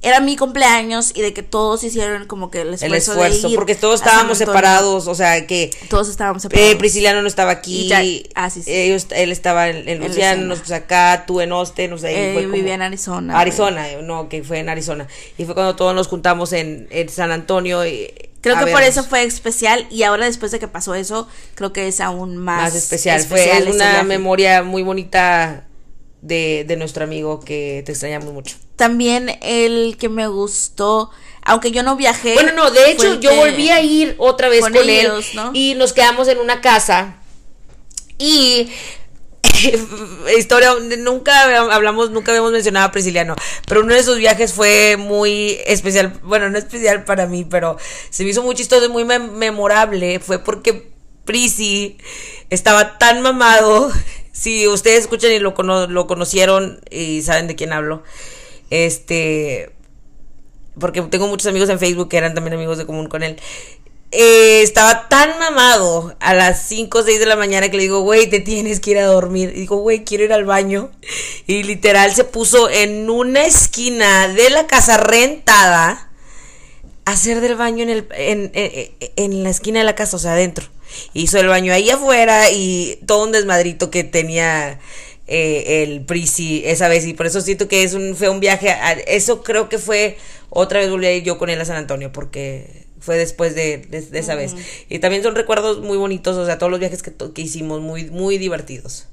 [0.00, 3.52] era mi cumpleaños y de que todos hicieron como que el esfuerzo, el esfuerzo, de
[3.52, 6.70] ir porque todos estábamos separados, o sea que Todos estábamos separados.
[6.72, 8.02] eh, Prisciliano no estaba aquí, ya-
[8.36, 8.72] ah, sí, sí.
[8.72, 12.30] ellos, él estaba en, en Luciano, nosotros acá, tú en Austin, o sea, y Eh,
[12.32, 13.38] fue como- vivía en Arizona.
[13.40, 15.08] Arizona, no, que fue en Arizona.
[15.36, 17.84] Y fue cuando todos nos juntamos en, en San Antonio.
[17.86, 21.72] Y, Creo que por eso fue especial y ahora después de que pasó eso, creo
[21.72, 23.18] que es aún más, más especial.
[23.18, 25.64] especial fue una memoria muy bonita
[26.22, 28.56] de, de nuestro amigo que te extrañamos mucho.
[28.76, 31.10] También el que me gustó,
[31.42, 32.34] aunque yo no viajé.
[32.34, 35.50] Bueno, no, de hecho yo volví a ir otra vez con con, ellos, él ¿no?
[35.54, 37.16] y nos quedamos en una casa
[38.18, 38.68] y
[40.38, 43.34] historia nunca hablamos nunca habíamos mencionado a Prisciliano
[43.66, 47.76] pero uno de sus viajes fue muy especial bueno no especial para mí pero
[48.10, 50.90] se me hizo muy chistoso y muy mem- memorable fue porque
[51.24, 51.98] Prisi
[52.50, 53.92] estaba tan mamado
[54.32, 58.02] si ustedes escuchan y lo, cono- lo conocieron y saben de quién hablo
[58.70, 59.70] este
[60.78, 63.36] porque tengo muchos amigos en Facebook que eran también amigos de común con él.
[64.12, 68.00] Eh, estaba tan mamado a las 5 o 6 de la mañana que le digo,
[68.02, 69.50] güey, te tienes que ir a dormir.
[69.54, 70.90] Y digo, güey, quiero ir al baño.
[71.48, 76.10] Y literal se puso en una esquina de la casa rentada
[77.04, 80.20] a hacer del baño en, el, en, en- en la esquina de la casa, o
[80.20, 80.68] sea, adentro.
[81.14, 84.78] Hizo el baño ahí afuera y todo un desmadrito que tenía
[85.26, 87.06] eh, el Prisi esa vez.
[87.06, 88.70] Y por eso siento que es un, fue un viaje.
[88.70, 90.16] a- eso creo que fue
[90.50, 93.78] otra vez volví a ir yo con él a San Antonio porque fue después de,
[93.78, 94.54] de- de esa vez.
[94.88, 98.10] Y también son recuerdos muy bonitos, o sea, todos los viajes que, que hicimos, muy,
[98.10, 99.06] muy divertidos.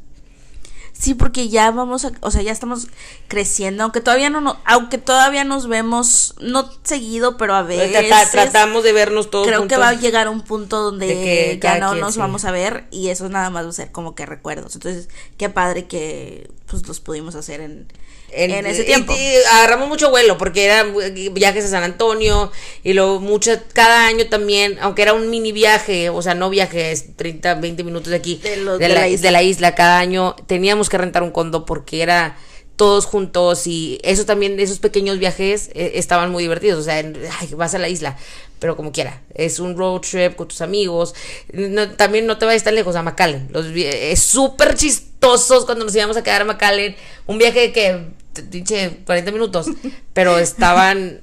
[0.97, 2.87] Sí, porque ya vamos a, o sea, ya estamos
[3.27, 8.31] creciendo, aunque todavía no, no aunque todavía nos vemos no seguido, pero a veces Trata-
[8.31, 11.95] tratamos de vernos todos creo que va a llegar un punto donde que ya no
[11.95, 12.19] nos sí.
[12.19, 14.75] vamos a ver y eso nada más va a ser como que recuerdos.
[14.75, 17.87] Entonces, qué padre que pues los pudimos hacer en,
[18.31, 19.13] en, ese tiempo.
[19.13, 20.93] y agarramos mucho vuelo porque eran
[21.33, 22.51] viajes a San Antonio
[22.83, 27.15] y luego mucho, cada año también, aunque era un mini viaje, o sea, no viajes
[27.15, 29.27] 30, 20 minutos de aquí, De lo- de, de la, la isla.
[29.27, 32.37] de la isla, cada año teníamos que rentar un condo porque era
[32.75, 37.17] todos juntos y eso también, esos pequeños viajes eh, estaban muy divertidos, o sea, en-
[37.39, 38.17] ay, vas a la isla,
[38.59, 41.13] pero como quiera, es un road trip con tus amigos,
[41.53, 45.95] No- también no te vayas tan lejos a McAllen, los, es súper chistosos cuando nos
[45.95, 46.95] íbamos a quedar a McAllen,
[47.27, 48.07] un viaje que,
[48.51, 49.67] pinche, 40 minutos,
[50.13, 51.21] pero estaban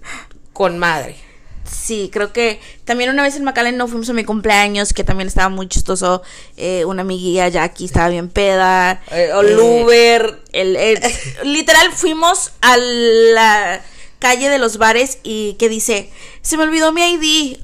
[0.52, 1.16] con madre.
[1.64, 5.28] Sí, creo que también una vez en McAllen no fuimos a mi cumpleaños, que también
[5.28, 6.22] estaba muy chistoso.
[6.56, 9.00] Eh, una amiguilla Jackie estaba bien peda.
[9.10, 11.00] Eh, o Eh, el Uber, el- el-
[11.44, 13.80] literal fuimos a la
[14.18, 16.10] calle de los bares y que dice,
[16.42, 17.58] se me olvidó mi ID.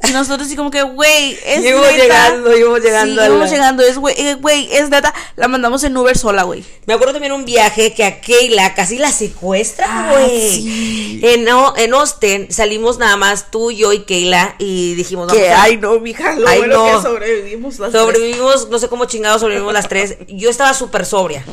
[0.00, 1.96] Y nosotros así como que, güey, es Íbamos neta.
[2.02, 5.12] llegando, íbamos llegando Sí, la- llegando, es güey, eh, güey, es neta.
[5.34, 6.62] La mandamos en Uber sola, güey.
[6.86, 10.50] Me acuerdo también un viaje que a Keila casi la secuestran, Ah, güey.
[10.52, 11.20] sí.
[11.24, 15.50] en, O- en Austin salimos nada más tú, yo y Keila y dijimos, vamos Que,
[15.50, 16.96] a- ay, no, mija, lo Ay, bueno no.
[16.96, 18.00] que sobrevivimos las tres.
[18.02, 20.16] sobrevivimos, no sé cómo chingados sobrevivimos las tres.
[20.28, 21.44] Yo estaba súper sobria.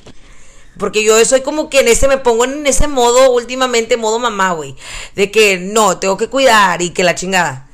[0.77, 4.51] Porque yo soy como que en ese, me pongo en ese modo últimamente, modo mamá,
[4.51, 4.75] güey.
[5.15, 7.64] De que no, tengo que cuidar y que la chingada.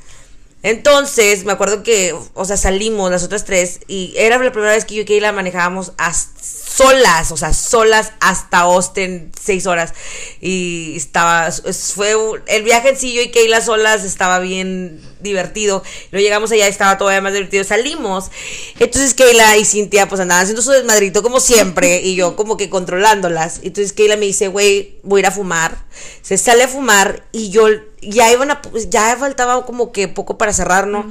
[0.63, 4.85] Entonces, me acuerdo que, o sea, salimos las otras tres y era la primera vez
[4.85, 9.93] que yo y Keila manejábamos as- solas, o sea, solas hasta Austin, seis horas.
[10.39, 12.15] Y estaba, es- fue,
[12.47, 15.83] el viaje en sí, yo y Keila solas estaba bien divertido.
[16.11, 17.63] Luego llegamos allá, estaba todavía más divertido.
[17.63, 18.31] Salimos.
[18.79, 22.69] Entonces Keila y Cintia pues andaban haciendo su desmadrito como siempre y yo como que
[22.69, 23.59] controlándolas.
[23.63, 25.85] Entonces Keila me dice, güey, voy a ir a fumar.
[26.21, 27.67] Se sale a fumar y yo
[28.01, 31.09] ya iban a, pues, ya faltaba como que poco para cerrar, ¿no?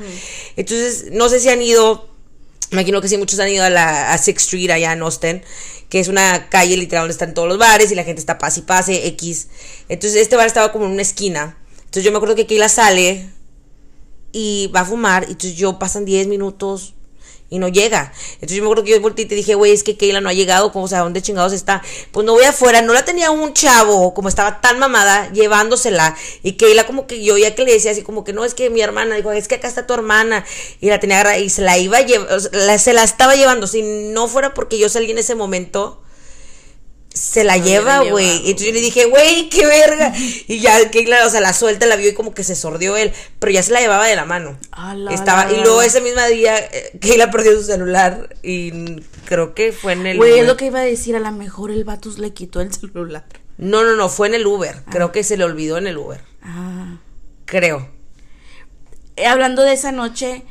[0.57, 2.09] Entonces, no sé si han ido,
[2.70, 5.42] me imagino que sí, muchos han ido a la a Sixth Street allá en Austin,
[5.88, 8.61] que es una calle literal donde están todos los bares y la gente está pase
[8.61, 9.49] y pase, X.
[9.88, 11.57] Entonces, este bar estaba como en una esquina.
[11.79, 13.29] Entonces, yo me acuerdo que Keila sale
[14.33, 16.95] y va a fumar, y entonces yo pasan 10 minutos
[17.53, 18.12] y no llega.
[18.35, 20.33] Entonces yo me acuerdo que yo volteé y dije, güey, es que Keila no ha
[20.33, 21.83] llegado, como, o sea, ¿dónde chingados está?
[22.12, 26.53] Pues no voy afuera, no la tenía un chavo, como estaba tan mamada, llevándosela, y
[26.53, 28.81] Keila como que yo ya que le decía así como que no, es que mi
[28.81, 30.45] hermana, dijo, es que acá está tu hermana,
[30.81, 32.40] y la tenía agarrada, y se la iba a llevar,
[32.79, 36.00] se la estaba llevando, si no fuera porque yo salí en ese momento,
[37.21, 38.37] se la Se lleva, güey.
[38.37, 40.12] entonces yo le dije, güey, qué verga.
[40.48, 42.96] Y ya, que claro, o sea, la suelta, la vio y como que se sordió
[42.96, 43.12] él.
[43.38, 44.58] Pero ya se la llevaba de la mano.
[44.94, 48.35] La, Estaba, la, y luego ese mismo día, eh, Keila perdió su celular.
[48.42, 50.16] Y creo que fue en el.
[50.16, 52.73] Güey, es lo que iba a decir, a lo mejor el vatus le quitó el
[52.73, 53.27] celular.
[53.58, 54.83] No, no, no, fue en el Uber.
[54.90, 56.23] Creo que se le olvidó en el Uber.
[56.42, 56.96] Ah.
[57.44, 57.87] Creo.
[59.16, 60.42] Eh, hablando de esa noche,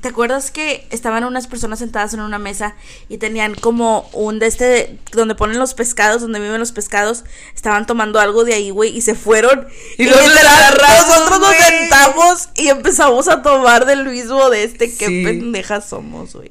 [0.00, 2.74] ¿Te acuerdas que estaban unas personas sentadas en una mesa
[3.10, 7.24] y tenían como un de este donde ponen los pescados, donde viven los pescados?
[7.54, 9.68] Estaban tomando algo de ahí, güey, y se fueron.
[9.98, 14.64] Y luego se la agarramos, nosotros nos sentamos y empezamos a tomar del mismo de
[14.64, 14.94] este.
[14.94, 16.50] Qué pendejas somos, güey.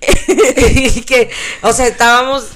[0.76, 1.30] y que,
[1.62, 2.46] o sea, estábamos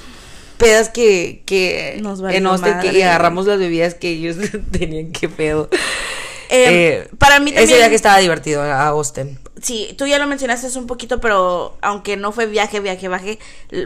[0.56, 4.36] pedas que, que Nos en Austin que, y agarramos las bebidas que ellos
[4.70, 5.68] tenían que pedo.
[6.50, 7.64] Eh, Eh, para mí también.
[7.68, 9.38] Ese viaje estaba divertido a Austin.
[9.62, 13.38] Sí, tú ya lo mencionaste hace un poquito, pero aunque no fue viaje, viaje, viaje,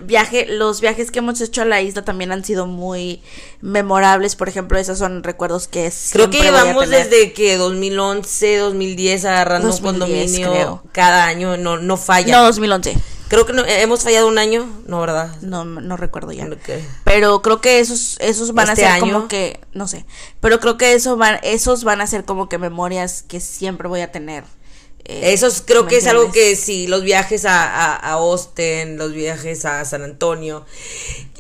[0.03, 3.23] viaje, los viajes que hemos hecho a la isla también han sido muy
[3.61, 4.35] memorables.
[4.35, 9.93] Por ejemplo, esos son recuerdos que Creo que llevamos desde que 2011, 2010 agarrando 2010,
[9.95, 10.83] un condominio creo.
[10.93, 12.39] cada año, no, no falla.
[12.39, 12.97] No, 2011.
[13.29, 15.37] Creo que no- hemos fallado un año, no, ¿verdad?
[15.43, 16.49] No, no recuerdo ya.
[17.05, 19.15] Pero creo que esos, esos van ¿Este a ser año?
[19.15, 20.07] como que, no sé.
[20.41, 24.01] Pero creo que eso van, esos van a ser como que memorias que siempre voy
[24.01, 24.45] a tener.
[25.05, 28.97] eh, Esos creo ¿me que es algo que sí, los viajes a, a, a Austin,
[28.97, 30.65] los viajes a San Antonio.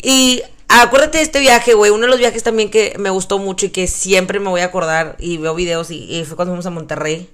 [0.03, 3.65] Y acuérdate de este viaje, güey, uno de los viajes también que me gustó mucho
[3.67, 6.67] y que siempre me voy a acordar y veo videos y, y fue cuando fuimos
[6.67, 7.31] a Monterrey.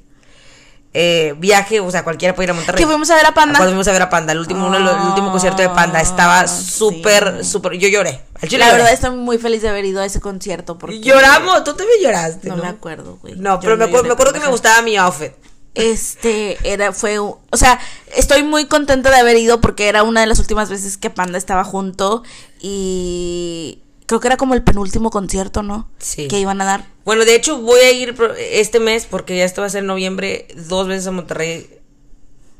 [0.96, 2.78] Eh, viaje, o sea, cualquiera puede ir a Monterrey.
[2.78, 3.58] Que fuimos a ver a Panda.
[3.58, 6.40] Cuando fuimos a ver a Panda, el último, los- el último concierto de Panda, estaba
[6.42, 7.50] Ah, súper, sí.
[7.50, 8.20] súper, yo lloré.
[8.40, 8.76] Al chile La lloré.
[8.78, 12.48] verdad estoy muy feliz de haber ido a ese concierto porque Lloramos, tú también lloraste,
[12.48, 12.62] No, ¿no?
[12.62, 13.34] me acuerdo, güey.
[13.34, 15.32] No, pero me, acuerdo, me acuerdo que me gustaba mi outfit.
[15.74, 17.80] Este era fue, o sea,
[18.14, 21.36] estoy muy contenta de haber ido porque era una de las últimas veces que Panda
[21.38, 22.22] estaba junto
[22.60, 25.88] y creo que era como el penúltimo concierto, ¿no?
[25.98, 26.28] Sí.
[26.28, 26.86] Que iban a dar.
[27.04, 29.86] Bueno, de hecho voy a ir este mes, porque ya esto va a ser en
[29.86, 31.68] noviembre, dos veces a Monterrey.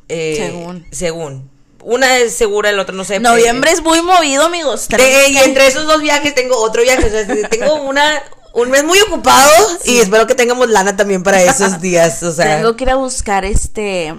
[0.09, 0.87] eh, Según.
[0.91, 1.51] Según.
[1.83, 3.21] Una es segura, el otro no sé.
[3.21, 4.85] Noviembre es muy movido, amigos.
[4.85, 7.05] Eh, Tenemos y entre esos dos viajes tengo otro viaje.
[7.07, 8.23] o sea, tengo una,
[8.55, 9.53] un mes muy ocupado
[9.85, 12.23] y espero que tengamos lana también para esos días.
[12.23, 14.15] O sea, Tengo que ir a buscar este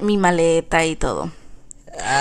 [0.00, 1.30] mi maleta y todo.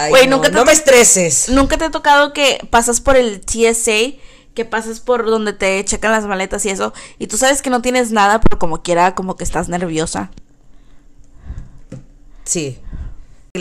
[0.10, 1.50] Güey, no, nunca te no me estreses.
[1.50, 4.18] ¿Nunca te ha tocado que pasas por el TSA?
[4.54, 6.94] Que pasas por donde te checan las maletas y eso.
[7.20, 10.32] Y tú sabes que no tienes nada, pero como quiera, como que estás nerviosa.
[12.44, 12.80] Sí.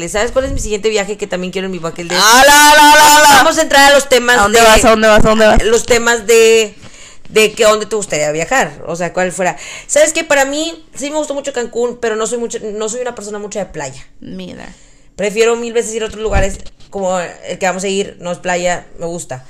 [0.09, 2.21] ¿Sabes cuál es mi siguiente viaje que también quiero en mi bucket list?
[2.23, 3.35] ¡Ah, la, la, la, la!
[3.37, 4.85] Vamos a entrar a los temas ¿A dónde de- vas?
[4.85, 5.25] ¿A dónde vas?
[5.25, 5.63] ¿A dónde vas?
[5.65, 6.75] los temas de
[7.29, 9.57] de que dónde te gustaría viajar, o sea, cuál fuera.
[9.87, 13.01] Sabes que para mí sí me gustó mucho Cancún, pero no soy mucho no soy
[13.01, 14.05] una persona mucho de playa.
[14.21, 14.69] Mira.
[15.17, 16.59] Prefiero mil veces ir a otros lugares
[16.91, 19.45] como el que vamos a ir, no es playa, me gusta.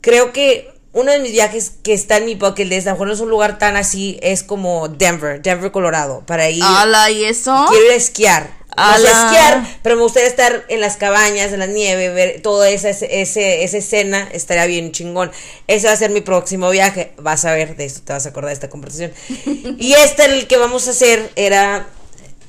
[0.00, 3.06] Creo que uno de mis viajes que está en mi bucket list, a lo mejor
[3.08, 6.62] no es un lugar tan así, es como Denver, Denver, Colorado, para ir.
[6.64, 7.10] ¡Hala!
[7.10, 7.66] ¿Y eso?
[7.68, 8.62] Quiero ir a esquiar.
[8.76, 12.70] No sé esquiar, pero me gustaría estar en las cabañas, en la nieve, ver toda
[12.70, 15.30] esa, ese, esa escena, estaría bien chingón.
[15.66, 17.12] Ese va a ser mi próximo viaje.
[17.18, 19.12] Vas a ver, de esto te vas a acordar de esta conversación.
[19.78, 21.86] y este, el que vamos a hacer, era.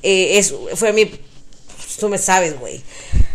[0.02, 1.10] eh, es, fue mi.
[1.98, 2.82] Tú me sabes, güey.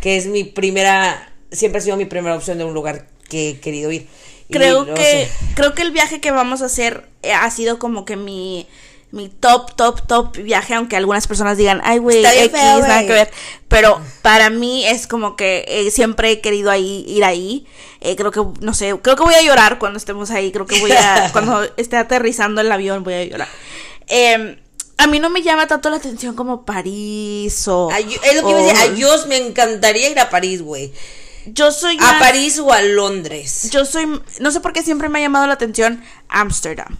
[0.01, 1.31] Que es mi primera.
[1.51, 4.07] Siempre ha sido mi primera opción de un lugar que he querido ir.
[4.51, 5.29] Creo no que sé.
[5.55, 8.67] creo que el viaje que vamos a hacer eh, ha sido como que mi
[9.11, 13.07] mi top top top viaje aunque algunas personas digan ay güey X feo, nada güey".
[13.07, 13.31] que ver
[13.67, 17.65] pero para mí es como que eh, siempre he querido ahí ir ahí
[18.01, 20.79] Eh, creo que no sé creo que voy a llorar cuando estemos ahí creo que
[20.79, 23.47] voy a cuando esté aterrizando el avión voy a llorar
[24.07, 24.57] Em,
[24.99, 28.59] a mí no me llama tanto la atención como París o es lo que iba
[28.59, 30.91] a decir, a Dios me encantaría ir a París, güey.
[31.47, 33.69] yo soy A París o a Londres.
[33.71, 36.97] yo soy no sé por qué siempre me ha llamado la atención Ámsterdam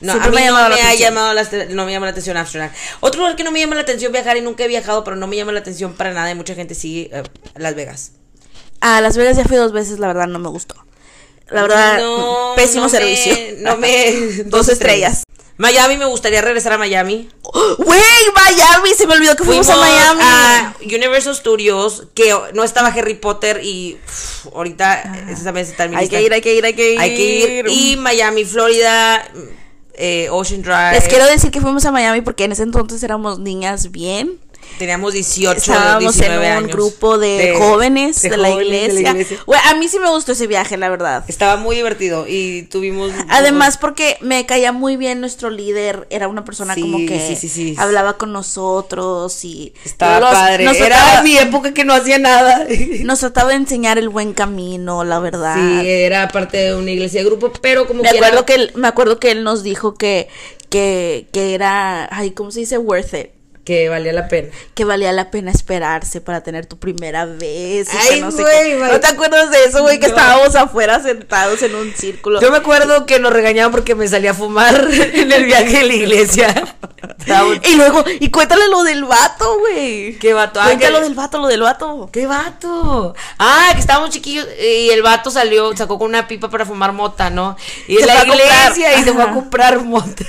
[0.00, 1.92] No, Siempre a mí me ha no llamado me la ha llamado la, no me
[1.92, 2.70] llama la atención Amsterdam.
[3.00, 5.26] Otro lugar que no me llama la atención viajar y nunca he viajado, pero no
[5.26, 7.22] me llama la atención para nada y mucha gente sigue eh,
[7.56, 8.12] Las Vegas.
[8.80, 10.74] A Las Vegas ya fui dos veces, la verdad no me gustó.
[11.50, 13.36] La verdad, No, pésimo no me- servicio.
[13.58, 14.12] no me
[14.46, 15.22] dos estrellas.
[15.58, 17.28] Miami me gustaría regresar a Miami.
[17.78, 18.00] Güey,
[18.34, 20.20] Miami, se me olvidó que fuimos, a Miami.
[20.22, 25.90] a Universal Studios, que no estaba Harry Potter y uf, ahorita esa también está en
[25.92, 26.18] mi hay lista.
[26.18, 27.00] que ir, hay que ir, hay que ir.
[27.00, 27.66] Hay que ir.
[27.68, 29.26] Y Miami, Florida,
[29.94, 30.92] eh, Ocean Drive.
[30.92, 34.38] Les quiero decir que fuimos a Miami porque en ese entonces éramos niñas bien.
[34.78, 36.70] Teníamos 18, Estábamos en 19 un años.
[36.72, 39.38] grupo de, jóvenes de, la, jóvenes iglesia.
[39.46, 41.24] Güey, a mí sí me gustó ese viaje, la verdad.
[41.28, 43.10] Estaba muy divertido y tuvimos...
[43.30, 47.36] Además, porque me caía muy bien nuestro líder, era una persona Sí, como que sí,
[47.36, 47.74] sí, sí.
[47.78, 50.64] hablaba con nosotros y Estaba los- padre.
[50.64, 52.66] Nos Era trataba, mi época que no hacía nada.
[53.04, 55.56] nos trataba de enseñar el buen camino, la verdad.
[55.56, 58.72] Sí, era parte de una iglesia de grupo, pero como Me quiera- acuerdo que él,
[58.74, 60.28] me acuerdo que él nos dijo que,
[60.68, 62.76] que, que era, ay, ¿cómo se dice?
[62.76, 63.30] Worth it.
[63.66, 64.48] Que valía la pena.
[64.74, 67.88] que valía la pena esperarse para tener tu primera vez.
[67.92, 68.88] Ay, que no, sé güey, qué.
[68.92, 69.98] ¿No te acuerdas de eso, güey?
[69.98, 70.16] Que No.
[70.16, 72.40] estábamos afuera sentados en un círculo.
[72.40, 75.82] Yo me acuerdo que nos regañaban porque me salía a fumar en el viaje de
[75.84, 76.54] la iglesia.
[77.64, 80.16] Y luego, y cuéntale lo del vato, güey.
[80.18, 80.60] ¿Qué vato?
[80.60, 82.08] Ah, Cuéntale que- lo del vato, lo del vato.
[82.12, 83.14] ¿Qué vato?
[83.38, 87.30] Ah, que estábamos chiquillos y el vato salió, sacó con una pipa para fumar mota,
[87.30, 87.56] ¿no?
[87.88, 90.24] Y en la iglesia y se fue a comprar mota.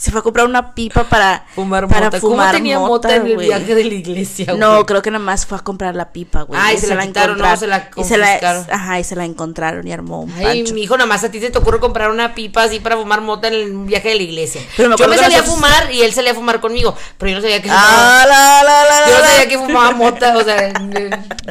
[0.00, 2.20] Se fue a comprar una pipa para Fumar para mota.
[2.20, 4.54] fumar ¿Cómo tenía mota, en el viaje de la iglesia?
[4.56, 4.86] No, güey?
[4.86, 6.58] creo que nada más fue a comprar la pipa, güey.
[6.58, 7.56] Ah, y se la quitaron, ¿no?
[7.58, 8.66] Se la y se la, confiscaron.
[8.70, 10.72] ajá, y se la encontraron y armó un Ay, pancho.
[10.72, 13.20] mi hijo, nada más a ti se te ocurre comprar una pipa así para fumar
[13.20, 14.62] mota en el viaje de la iglesia.
[14.74, 17.36] Pero me yo me salía a fumar y él salía a fumar conmigo, pero yo
[17.36, 18.22] no sabía que fumaba.
[18.22, 20.72] Ah, la, la, la, yo no sabía que fumaba mota, o sea,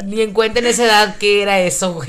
[0.04, 2.08] ni, en cuenta en esa edad que era eso, güey.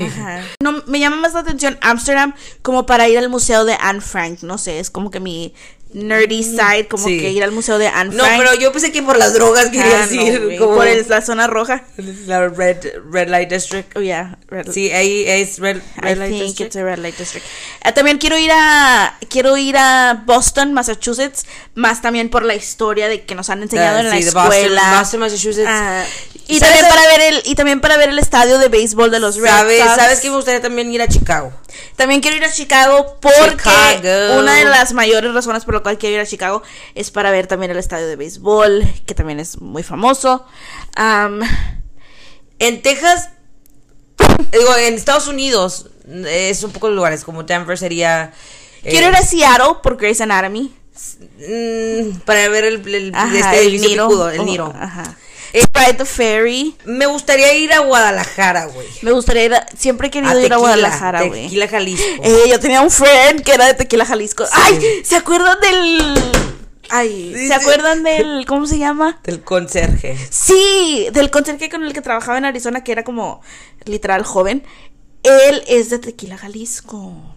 [0.60, 4.40] No, me llama más la atención Amsterdam como para ir al museo de Anne Frank,
[4.42, 5.54] no sé, es como que mi
[5.94, 7.20] nerdy side, como Mm, Sí.
[7.20, 9.70] que ir al museo de Anne No, pero yo pensé que por las drogas Ah,
[9.70, 10.40] querías no, ir.
[10.44, 11.84] güey, como por el- la zona roja.
[12.26, 12.78] la Red,
[13.10, 13.96] Red Light District.
[13.96, 16.66] Oh, yeah, red- Sí, ahí es Red, Red I Light think District.
[16.68, 17.44] it's a red light district.
[17.84, 23.08] Eh, también quiero ir a quiero ir a Boston, Massachusetts, más también por la historia
[23.08, 24.98] de que nos han enseñado Ah, en la sí, escuela.
[24.98, 25.68] Boston, Massachusetts.
[25.68, 26.04] Ah,
[26.48, 29.20] y ¿Sabes también para ver el y también para ver el estadio de béisbol de
[29.20, 29.94] los Red ¿Sabes, Sox.
[29.96, 31.52] ¿Sabes que me gustaría también ir a Chicago?
[31.96, 34.38] También quiero ir a Chicago porque Chicago.
[34.40, 36.62] una de las mayores razones por la cual quiero ir a Chicago
[36.94, 40.44] es para ver también el estadio de béisbol, que también es muy famoso.
[40.96, 41.40] Am,
[42.58, 43.30] En Texas,
[44.52, 45.86] digo, en Estados Unidos,
[46.26, 48.32] es un poco de lugares, como Denver sería...
[48.84, 50.72] eh, quiero ir a Seattle por Grey's Anatomy.
[51.38, 54.08] mm, para ver el, el, Ajá, este el edificio Niro.
[54.08, 54.74] picudo, el Oh, Niro.
[54.78, 55.16] Ajá.
[55.52, 56.74] Ride the Ferry.
[56.84, 58.86] Me gustaría ir a Guadalajara, güey.
[59.02, 61.44] Me gustaría ir a, siempre he querido ir a Guadalajara, güey.
[61.44, 62.04] Tequila, Jalisco.
[62.22, 64.44] Eh, yo tenía un friend que era de Tequila, Jalisco.
[64.52, 66.14] Ay, ¿se acuerdan del
[66.94, 69.18] Ay, ¿se acuerdan del cómo se llama?
[69.24, 70.18] Del conserje.
[70.30, 73.40] Sí, del conserje con el que trabajaba en Arizona, que era como
[73.86, 74.62] literal joven.
[75.22, 77.31] Él es de Tequila, Jalisco.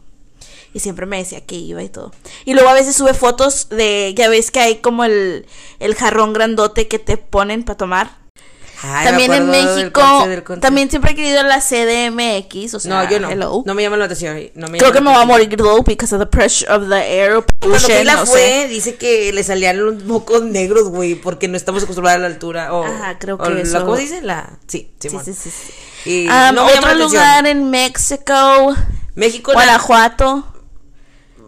[0.76, 2.12] Y siempre me decía que iba y todo.
[2.44, 5.46] Y luego a veces sube fotos de, ya ves que hay como el,
[5.80, 8.18] el jarrón grandote que te ponen para tomar.
[8.84, 13.04] Ay, también en México, conce- del conce- también siempre he querido la CDMX, o sea,
[13.04, 13.30] No, yo no.
[13.32, 13.64] hello.
[13.66, 14.38] No me llama la atención.
[14.54, 16.70] No me Creo llama que la me voy a morir though because of the pressure
[16.72, 18.68] of the air Cuando Keila no fue, sé.
[18.68, 22.74] dice que le salían los mocos negros, güey, porque no estamos acostumbrados a la altura.
[22.74, 24.22] O, Ajá, creo o que la- eso- ¿Cómo dice?
[24.22, 24.60] La...
[24.68, 25.50] Sí, Sí, sí, sí.
[25.50, 25.50] sí.
[26.10, 27.10] Y Um, no me llama otro la atención.
[27.14, 28.76] lugar en México,
[29.16, 30.52] México, na- Guanajuato.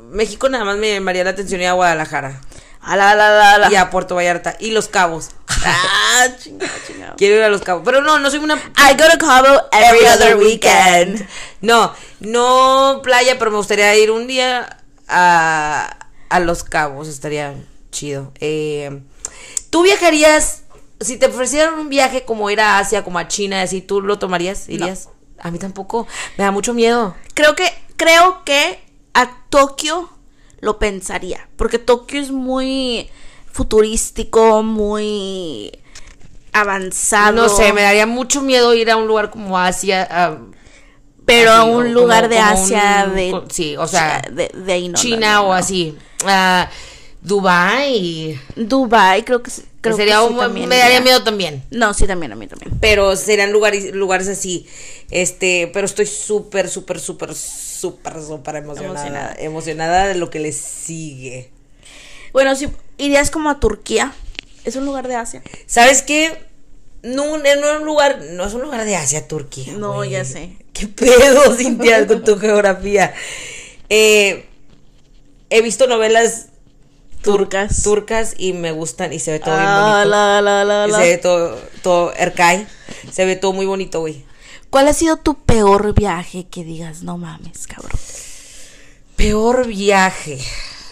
[0.10, 2.42] México nada más me llamaría la atención ir a Guadalajara.
[2.82, 3.72] A la, la, la, la.
[3.72, 4.56] Y a Puerto Vallarta.
[4.60, 5.32] Y Los Cabos.
[5.48, 7.16] Ah, chingado, chingado.
[7.18, 7.84] Quiero ir a Los Cabos.
[7.84, 8.56] Pero no, no soy una...
[8.56, 11.28] I go to Cabo every other weekend.
[11.62, 11.92] No,
[12.22, 14.78] no playa, pero me gustaría ir un día
[15.08, 15.98] a,
[16.30, 17.10] a Los Cabos.
[17.10, 17.56] Estaría
[17.92, 18.32] chido.
[18.40, 19.02] Eh,
[19.70, 20.64] ¿Tú viajarías,
[21.02, 24.18] si te ofrecieran un viaje como ir a Asia, como a China, así, ¿tú lo
[24.18, 24.70] tomarías?
[24.70, 25.10] ¿Irías?
[25.40, 26.08] A mí tampoco.
[26.38, 27.16] Me da mucho miedo.
[27.34, 28.87] Creo que, creo que
[29.20, 30.10] a Tokio
[30.60, 31.48] lo pensaría.
[31.56, 33.10] Porque Tokio es muy
[33.52, 35.72] futurístico, muy
[36.54, 37.34] avanzado.
[37.34, 40.08] No sé, me daría mucho miedo ir a un lugar como Asia.
[40.10, 40.38] a-
[41.26, 43.42] Pero a un lugar como- de como Asia, un- de.
[43.50, 44.94] sí, o sea, de, de ahí no.
[44.94, 45.98] no, China no, o así.
[46.26, 46.70] Ah,
[47.22, 48.40] Dubai.
[48.56, 49.52] Dubai, creo que.
[49.82, 51.64] Creo que sería sí un- también me daría miedo también.
[51.70, 52.72] No, sí, también, a mí también.
[52.80, 54.66] Pero serían lugares, lugares así.
[55.12, 57.34] Este, pero estoy súper, súper, súper,
[57.80, 58.92] súper, súper emocionada.
[59.02, 59.36] Emocionada.
[59.40, 61.52] Emocionada de lo que les sigue.
[62.34, 62.68] Bueno, si
[62.98, 64.14] irías como a Turquía.
[64.66, 65.42] Es un lugar de Asia.
[65.66, 66.46] ¿Sabes qué?
[67.04, 69.74] No, no es un lugar, no es un lugar de Asia, Turquía.
[69.74, 70.58] No, ya sé.
[70.74, 73.14] ¿Qué pedo, Cintia, con tu geografía?
[73.90, 74.46] Eh,
[75.50, 76.48] he visto novelas
[77.24, 77.82] tur- Turcas.
[77.82, 80.92] turcas y me gustan y se ve todo bien Ah, bonito.
[80.92, 80.98] la.
[81.00, 82.68] Se ve todo, todo Erkai.
[83.12, 84.26] Se ve todo muy bonito, güey.
[84.70, 88.00] ¿Cuál ha sido tu peor viaje que digas, no mames, cabrón?
[89.16, 90.40] Peor viaje.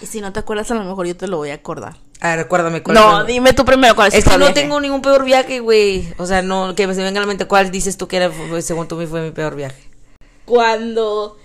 [0.01, 1.97] Y si no te acuerdas, a lo mejor yo te lo voy a acordar.
[2.21, 4.53] A ver, recuérdame cuál No, dime tú primero cuál es, Es que no viaje.
[4.53, 6.07] tengo ningún peor viaje, güey.
[6.17, 8.31] O sea, no, que me se venga a la mente cuál dices tú que era,
[8.61, 9.83] según tú, fue mi peor viaje.
[10.45, 11.37] Cuando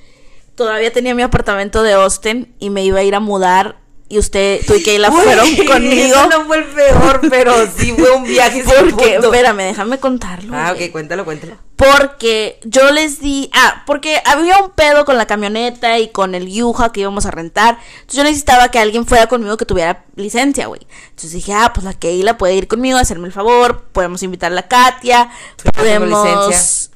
[0.54, 3.79] todavía tenía mi apartamento de Austin y me iba a ir a mudar
[4.10, 6.16] y usted, tú y Güey, fueron conmigo.
[6.16, 8.56] Eso no fue el peor, pero sí fue un viaje.
[8.56, 9.32] sin Porque, punto.
[9.32, 10.52] espérame, déjame contarlo.
[10.54, 11.56] Ah, ok, cuéntalo, cuéntalo.
[11.76, 13.50] Porque yo les di.
[13.54, 17.30] Ah, porque había un pedo con la camioneta y con el Yuja que íbamos a
[17.30, 17.78] rentar.
[18.00, 20.80] Entonces yo necesitaba que alguien fuera conmigo que tuviera licencia, güey.
[21.10, 23.84] Entonces dije, ah, pues la Keila puede ir conmigo, hacerme el favor.
[23.92, 25.30] Podemos invitar a la Katia.
[25.76, 26.90] Podemos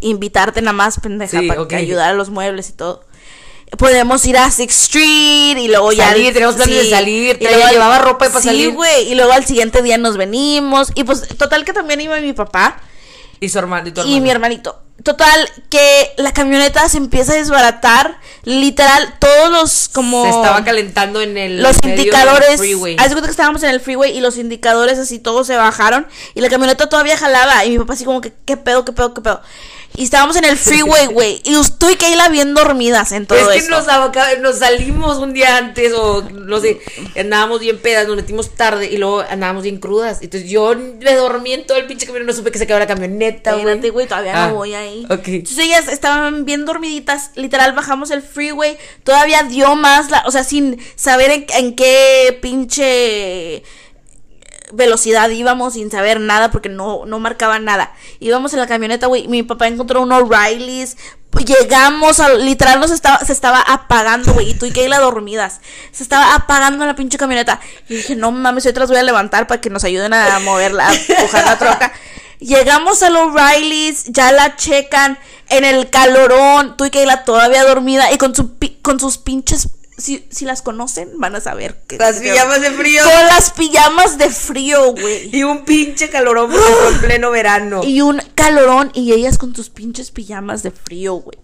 [0.00, 1.68] invitarte nada más, pendeja, Sí, para ok.
[1.70, 3.04] que ayudar a los muebles y todo.
[3.78, 7.68] Podemos ir a Sixth Street y luego ya Salir, tenemos planes de salir, y luego
[7.70, 8.72] llevaba ropa para sí, salir.
[8.72, 12.32] güey, y luego al siguiente día nos venimos y pues total que también iba mi
[12.32, 12.80] papá
[13.40, 14.22] Y su hermano y tu y hermano.
[14.22, 14.78] mi hermanito.
[15.02, 21.20] Total que la camioneta se empieza a desbaratar, literal todos los como Se estaba calentando
[21.20, 24.98] en el los medio indicadores, de cuenta que estábamos en el freeway y los indicadores
[25.00, 28.32] así todos se bajaron y la camioneta todavía jalaba y mi papá así como que
[28.44, 29.40] qué pedo, qué pedo, qué pedo.
[29.94, 33.46] Y estábamos en el freeway, güey, y tú y Kayla bien dormidas en todo es
[33.48, 33.70] que eso.
[33.70, 33.86] nos,
[34.40, 36.80] nos salimos un día antes o no sé,
[37.18, 40.22] andábamos bien pedas, nos metimos tarde y luego andábamos bien crudas.
[40.22, 42.86] Entonces yo me dormí en todo el pinche camino, no supe que se quedó la
[42.86, 43.90] camioneta, güey.
[43.90, 45.06] güey, todavía Ah, no voy ahí.
[45.10, 50.42] Entonces ellas estaban bien dormiditas, literal, bajamos el freeway, todavía dio más, la, o sea,
[50.42, 53.62] sin saber en, en qué pinche
[54.72, 57.92] velocidad íbamos, sin saber nada, porque no, no marcaba nada.
[58.20, 60.96] Íbamos en la camioneta, güey, mi papá encontró unos Rileys,
[61.44, 65.60] llegamos a, literal nos estaba, se estaba apagando, güey, y tú y Kayla dormidas,
[65.90, 67.60] se estaba apagando la pinche camioneta.
[67.88, 70.88] Y dije, no mames, ahorita las voy a levantar para que nos ayuden a moverla,
[70.88, 71.92] a empujar la troca.
[72.38, 75.18] Llegamos a los Rileys, ya la checan
[75.48, 79.68] en el calorón, tú y Kayla todavía dormida y con, su, con sus pinches,
[80.02, 81.96] si, si las conocen, van a saber que...
[81.96, 83.02] Las pijamas de frío.
[83.02, 85.30] Con las pijamas de frío, güey.
[85.36, 87.82] Y un pinche calorón en pleno verano.
[87.84, 91.38] Y un calorón y ellas con sus pinches pijamas de frío, güey.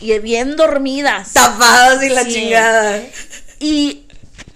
[0.00, 1.32] Y bien dormidas.
[1.32, 2.32] tapadas y la Sí.
[2.32, 3.02] chingada.
[3.60, 4.03] Y,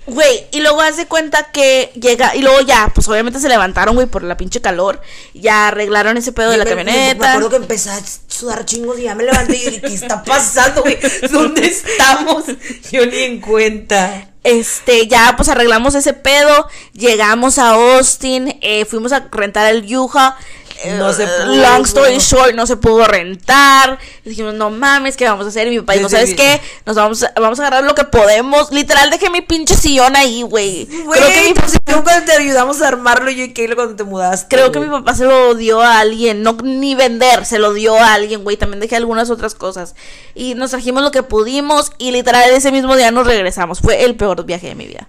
[0.09, 4.07] güey, y luego hace cuenta que llega, y luego ya, pues obviamente se levantaron, güey,
[4.07, 5.01] por la pinche calor.
[5.35, 7.21] Ya arreglaron ese pedo de la Me- camioneta.
[7.21, 10.23] Me acuerdo que empecé a sudar chingos y ya me levanté y dije, ¿qué está
[10.25, 10.99] pasando, güey?
[11.31, 12.45] ¿Dónde estamos?
[12.91, 14.29] Yo ni en cuenta.
[14.45, 20.37] Este, ya pues arreglamos ese pedo, llegamos a Austin, eh, fuimos a rentar el Yuja.
[20.83, 21.57] Eh, No se pudo.
[21.57, 23.99] Long story short, no se pudo rentar.
[24.25, 25.67] Dijimos, no mames, ¿qué vamos a hacer?
[25.67, 26.37] Y mi papá dijo, Sí, ¿sabes sí.
[26.37, 26.61] qué?
[26.87, 28.71] Nos vamos a, vamos a agarrar lo que podemos.
[28.73, 30.87] Literal, dejé mi pinche sillón ahí, güey.
[30.87, 34.55] Creo que mi no, cuando te ayudamos a armarlo yo y Kayla cuando te mudaste.
[34.55, 37.97] Creo que mi papá se lo dio a alguien, no ni vender, se lo dio
[37.97, 38.57] a alguien, güey.
[38.57, 39.95] También dejé algunas otras cosas.
[40.35, 43.81] Y nos trajimos lo que pudimos y literal ese mismo día nos regresamos.
[43.81, 45.09] Fue el peor viaje de mi vida.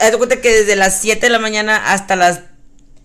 [0.00, 2.40] Haz cuenta que desde las 7 de la mañana hasta las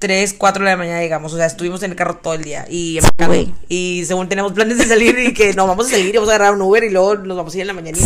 [0.01, 1.31] 3, 4 de la mañana llegamos.
[1.33, 2.65] O sea, estuvimos en el carro todo el día.
[2.69, 2.99] Y,
[3.69, 6.35] y según teníamos planes de salir y que no, vamos a salir y vamos a
[6.35, 8.05] agarrar un Uber y luego nos vamos a ir en la mañanita.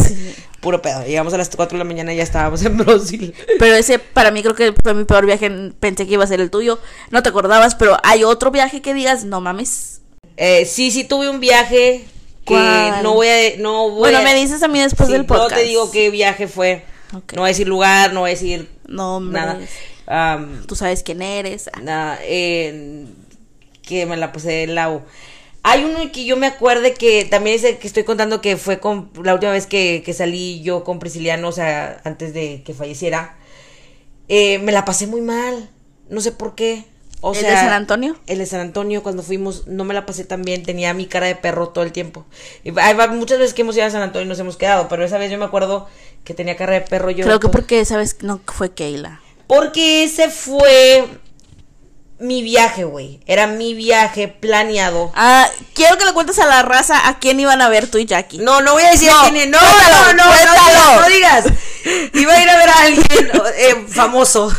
[0.59, 1.03] Puro pedo.
[1.05, 3.33] Llegamos a las 4 de la mañana y ya estábamos en Brasil.
[3.57, 5.49] Pero ese para mí creo que fue mi peor viaje.
[5.79, 6.79] Pensé que iba a ser el tuyo.
[7.11, 10.01] No te acordabas, pero hay otro viaje que digas, no mames.
[10.37, 12.03] Eh, sí, sí tuve un viaje
[12.45, 13.01] que ¿Cuál?
[13.03, 13.57] no voy a...
[13.57, 15.51] No voy Bueno, a- me dices a mí después Sí, del podcast.
[15.51, 16.83] luego te digo qué viaje fue.
[17.13, 19.57] No voy a decir lugar, no voy a decir No, nada.
[20.07, 21.69] Am, Tú sabes quién eres.
[21.73, 23.05] Ah, nada, eh,
[23.81, 25.03] que me la pasé del lado.
[25.63, 28.79] Hay uno que yo me acuerde que también es el que estoy contando que fue
[28.79, 32.75] con la última vez que, que salí yo con Prisciliano, o sea, antes de que
[32.75, 33.35] falleciera.
[34.27, 35.69] Eh, me la pasé muy mal.
[36.09, 36.85] No sé por qué.
[37.21, 38.15] O ¿El sea, de San Antonio?
[38.27, 40.61] El de San Antonio, cuando fuimos, no me la pasé tan bien.
[40.61, 42.25] Tenía mi cara de perro todo el tiempo.
[42.63, 45.03] Y hay muchas veces que hemos ido a San Antonio y nos hemos quedado, pero
[45.03, 45.87] esa vez yo me acuerdo
[46.23, 47.25] que tenía cara de perro yo.
[47.25, 48.17] Creo que porque, ¿sabes?
[48.21, 49.21] No, fue Keila.
[49.47, 51.05] Porque ese fue
[52.17, 53.19] mi viaje, güey.
[53.25, 55.11] Era mi viaje planeado.
[55.15, 58.05] Ah, quiero que le cuentes a la raza a quién iban a ver tú y
[58.05, 58.37] Jackie.
[58.37, 59.51] No, no voy a decir No, quién.
[59.51, 61.01] No, cuéntalo, no, no, no, cuéntalo.
[61.01, 61.45] no digas.
[62.13, 64.51] Iba a ir a ver a alguien eh, famoso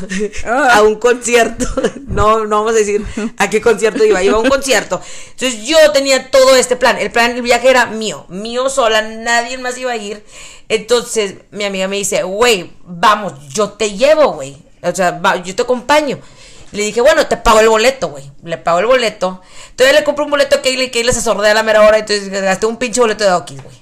[0.70, 1.66] a un concierto.
[2.06, 3.04] No, no vamos a decir
[3.38, 4.22] a qué concierto iba.
[4.22, 5.00] Iba a un concierto.
[5.30, 6.98] Entonces yo tenía todo este plan.
[6.98, 8.26] El plan, el viaje era mío.
[8.28, 9.02] Mío sola.
[9.02, 10.24] Nadie más iba a ir.
[10.68, 14.65] Entonces mi amiga me dice, güey, vamos, yo te llevo, güey.
[14.82, 16.18] O sea, va, yo te acompaño.
[16.72, 18.30] Le dije, bueno, te pago el boleto, güey.
[18.44, 19.40] Le pago el boleto.
[19.70, 21.98] Entonces le compro un boleto a Kayla y Kayla se sordea a la mera hora.
[21.98, 23.76] Entonces gasté un pinche boleto de Okis, güey.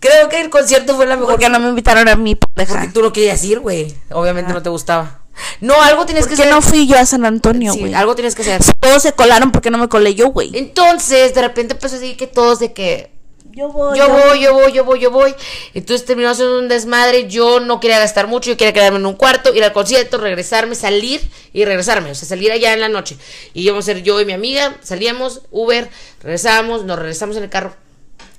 [0.00, 1.32] Creo que el concierto fue la mejor.
[1.32, 2.74] ¿Por qué no me invitaron a mi pendeja?
[2.74, 3.94] Porque tú no querías ir, güey.
[4.10, 5.20] Obviamente no te gustaba.
[5.60, 6.54] No, algo tienes ¿Por que qué hacer.
[6.54, 7.94] no fui yo a San Antonio, Sí, güey?
[7.94, 8.60] algo tienes que hacer.
[8.80, 10.50] Todos se colaron porque no me colé yo, güey.
[10.56, 13.12] Entonces, de repente empezó a decir que todos de que
[13.56, 13.96] Yo voy.
[13.96, 15.34] yo voy, yo voy, yo voy, yo voy.
[15.72, 17.26] Entonces terminó siendo un desmadre.
[17.26, 20.74] Yo no quería gastar mucho, yo quería quedarme en un cuarto, ir al concierto, regresarme,
[20.74, 21.22] salir
[21.54, 22.10] y regresarme.
[22.10, 23.16] O sea, salir allá en la noche.
[23.54, 25.88] Y íbamos a ser yo y mi amiga, salíamos, Uber,
[26.22, 27.74] regresábamos, nos regresamos en el carro.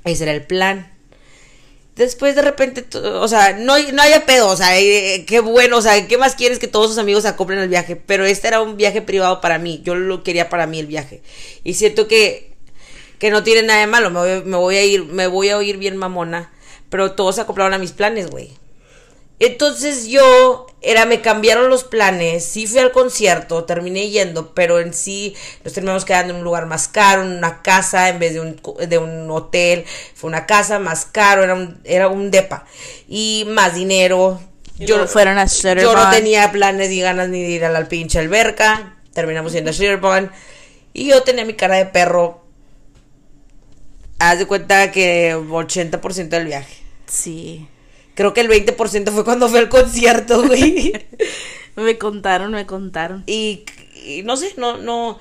[0.04, 0.94] Ese era el plan.
[1.96, 5.82] Después de repente, o sea, no, no haya pedo, o sea, eh, qué bueno, o
[5.82, 7.96] sea, ¿qué más quieres que todos sus amigos acoplen al viaje?
[7.96, 11.24] Pero este era un viaje privado para mí, yo lo quería para mí el viaje.
[11.64, 12.47] Y siento que,
[13.20, 15.58] que no tiene nada de malo, me voy, me voy a ir, me voy a
[15.58, 16.52] oír bien mamona,
[16.90, 18.52] pero todos se acoplaron a mis planes, güey.
[19.40, 24.94] Entonces yo era, me cambiaron los planes, sí fui al concierto, terminé yendo, pero en
[24.94, 28.40] sí nos terminamos quedando en un lugar más caro, en una casa en vez de
[28.40, 32.66] un, de un hotel, fue una casa más caro, era un, era un depa
[33.08, 34.42] y más dinero.
[34.80, 38.20] Yo, fueron a yo no tenía planes ni ganas ni de ir a la pinche
[38.20, 40.30] alberca, terminamos yendo a Shutterbug
[40.94, 42.47] y yo tenía mi cara de perro.
[44.20, 46.76] Haz de cuenta que 80% del viaje.
[47.06, 47.68] Sí.
[48.16, 50.94] Creo que el 20% fue cuando fue al concierto, güey.
[51.76, 53.24] me contaron, me contaron.
[53.28, 53.64] Y,
[54.24, 55.20] no sé, no, no.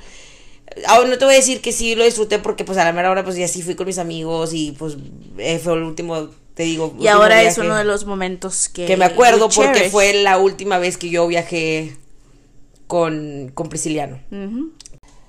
[0.76, 3.24] No te voy a decir que sí lo disfruté porque pues a la mera hora
[3.24, 4.97] pues ya sí fui con mis amigos y pues
[5.38, 6.94] eh, fue el último, te digo.
[6.99, 8.84] Y ahora es uno de los momentos que...
[8.84, 11.97] Que me acuerdo porque fue la última vez que yo viajé
[12.86, 14.20] con, con Prisciliano.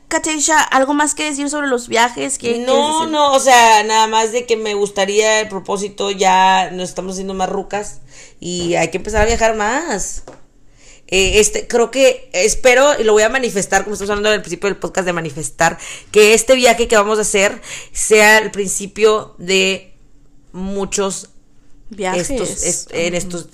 [0.07, 2.39] Katisha, ¿algo más que decir sobre los viajes?
[2.65, 7.13] no, no, o sea, nada más de que me gustaría el propósito, ya nos estamos
[7.13, 7.99] haciendo más rucas
[8.39, 10.23] y hay que empezar a viajar más.
[11.09, 14.69] Eh, este, creo que espero y lo voy a manifestar, como estamos hablando al principio
[14.69, 15.77] del podcast de manifestar,
[16.11, 19.93] que este viaje que vamos a hacer sea el principio de
[20.53, 21.29] muchos
[21.89, 23.47] viajes en estos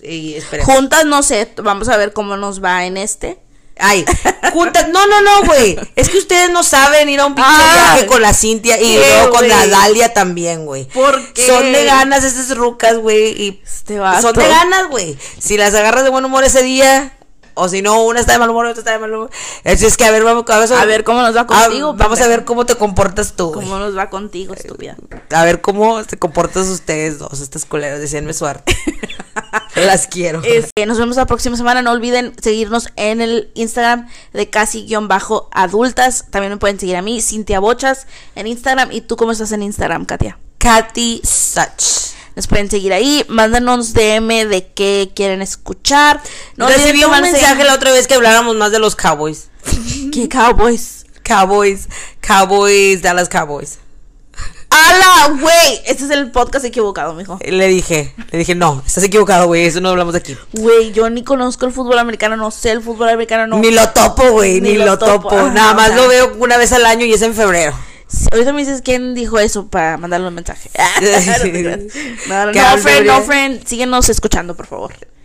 [0.64, 3.38] juntas no sé vamos a ver cómo nos va en este
[3.80, 4.06] Ay,
[4.54, 4.90] juntas.
[4.90, 5.78] No, no, no, güey.
[5.96, 8.98] Es que ustedes no saben ir a un pinche ah, viaje con la Cintia y
[8.98, 10.86] luego con la Dalia también, güey.
[10.86, 11.46] ¿Por qué?
[11.46, 13.42] Son de ganas esas rucas, güey.
[13.42, 15.18] Y este son de ganas, güey.
[15.40, 17.14] Si las agarras de buen humor ese día,
[17.56, 19.30] o si no, una está de mal humor, otra está de mal humor.
[19.64, 21.94] Es, que a ver, vamos, a ver cómo nos va contigo.
[21.94, 23.52] vamos a ver cómo te comportas tú.
[23.52, 24.96] Cómo nos va contigo, estúpida.
[25.32, 28.00] A ver cómo se comportan ustedes dos, estas coleras.
[28.00, 28.76] Decíanme suerte.
[29.76, 30.41] Las quiero.
[30.86, 31.82] nos vemos la próxima semana.
[31.82, 36.26] No olviden seguirnos en el Instagram de casi-adultas.
[36.30, 38.91] También me pueden seguir a mí, Cintia Bochas, en Instagram.
[38.91, 40.38] ¿Y tú cómo estás en Instagram, Katia?
[40.58, 42.14] Katy Such.
[42.36, 46.20] Nos pueden seguir ahí, mándanos DM de qué quieren escuchar.
[46.56, 49.49] No Recibí un mensaje la otra vez que habláramos más de los Cowboys.
[50.12, 51.06] ¿Qué Cowboys?
[51.24, 51.88] Cowboys,
[52.22, 53.78] Cowboys, Dallas Cowboys.
[54.74, 55.82] ¡Hala, güey!
[55.86, 57.38] Este es el podcast equivocado, mijo.
[57.46, 60.38] Le dije, le dije, no, estás equivocado, güey, eso no hablamos de aquí.
[60.54, 63.60] Güey, yo ni conozco el fútbol americano, no sé el fútbol americano, no.
[63.60, 65.32] Ni lo topo, güey, ni, lo, topo.
[65.50, 67.74] Nada más lo veo una vez al año y es en febrero.
[68.32, 70.72] ahorita me dices quién dijo eso para mandarle un mensaje.
[72.28, 74.94] no, no, no, friend, no, friend, síguenos escuchando, por favor.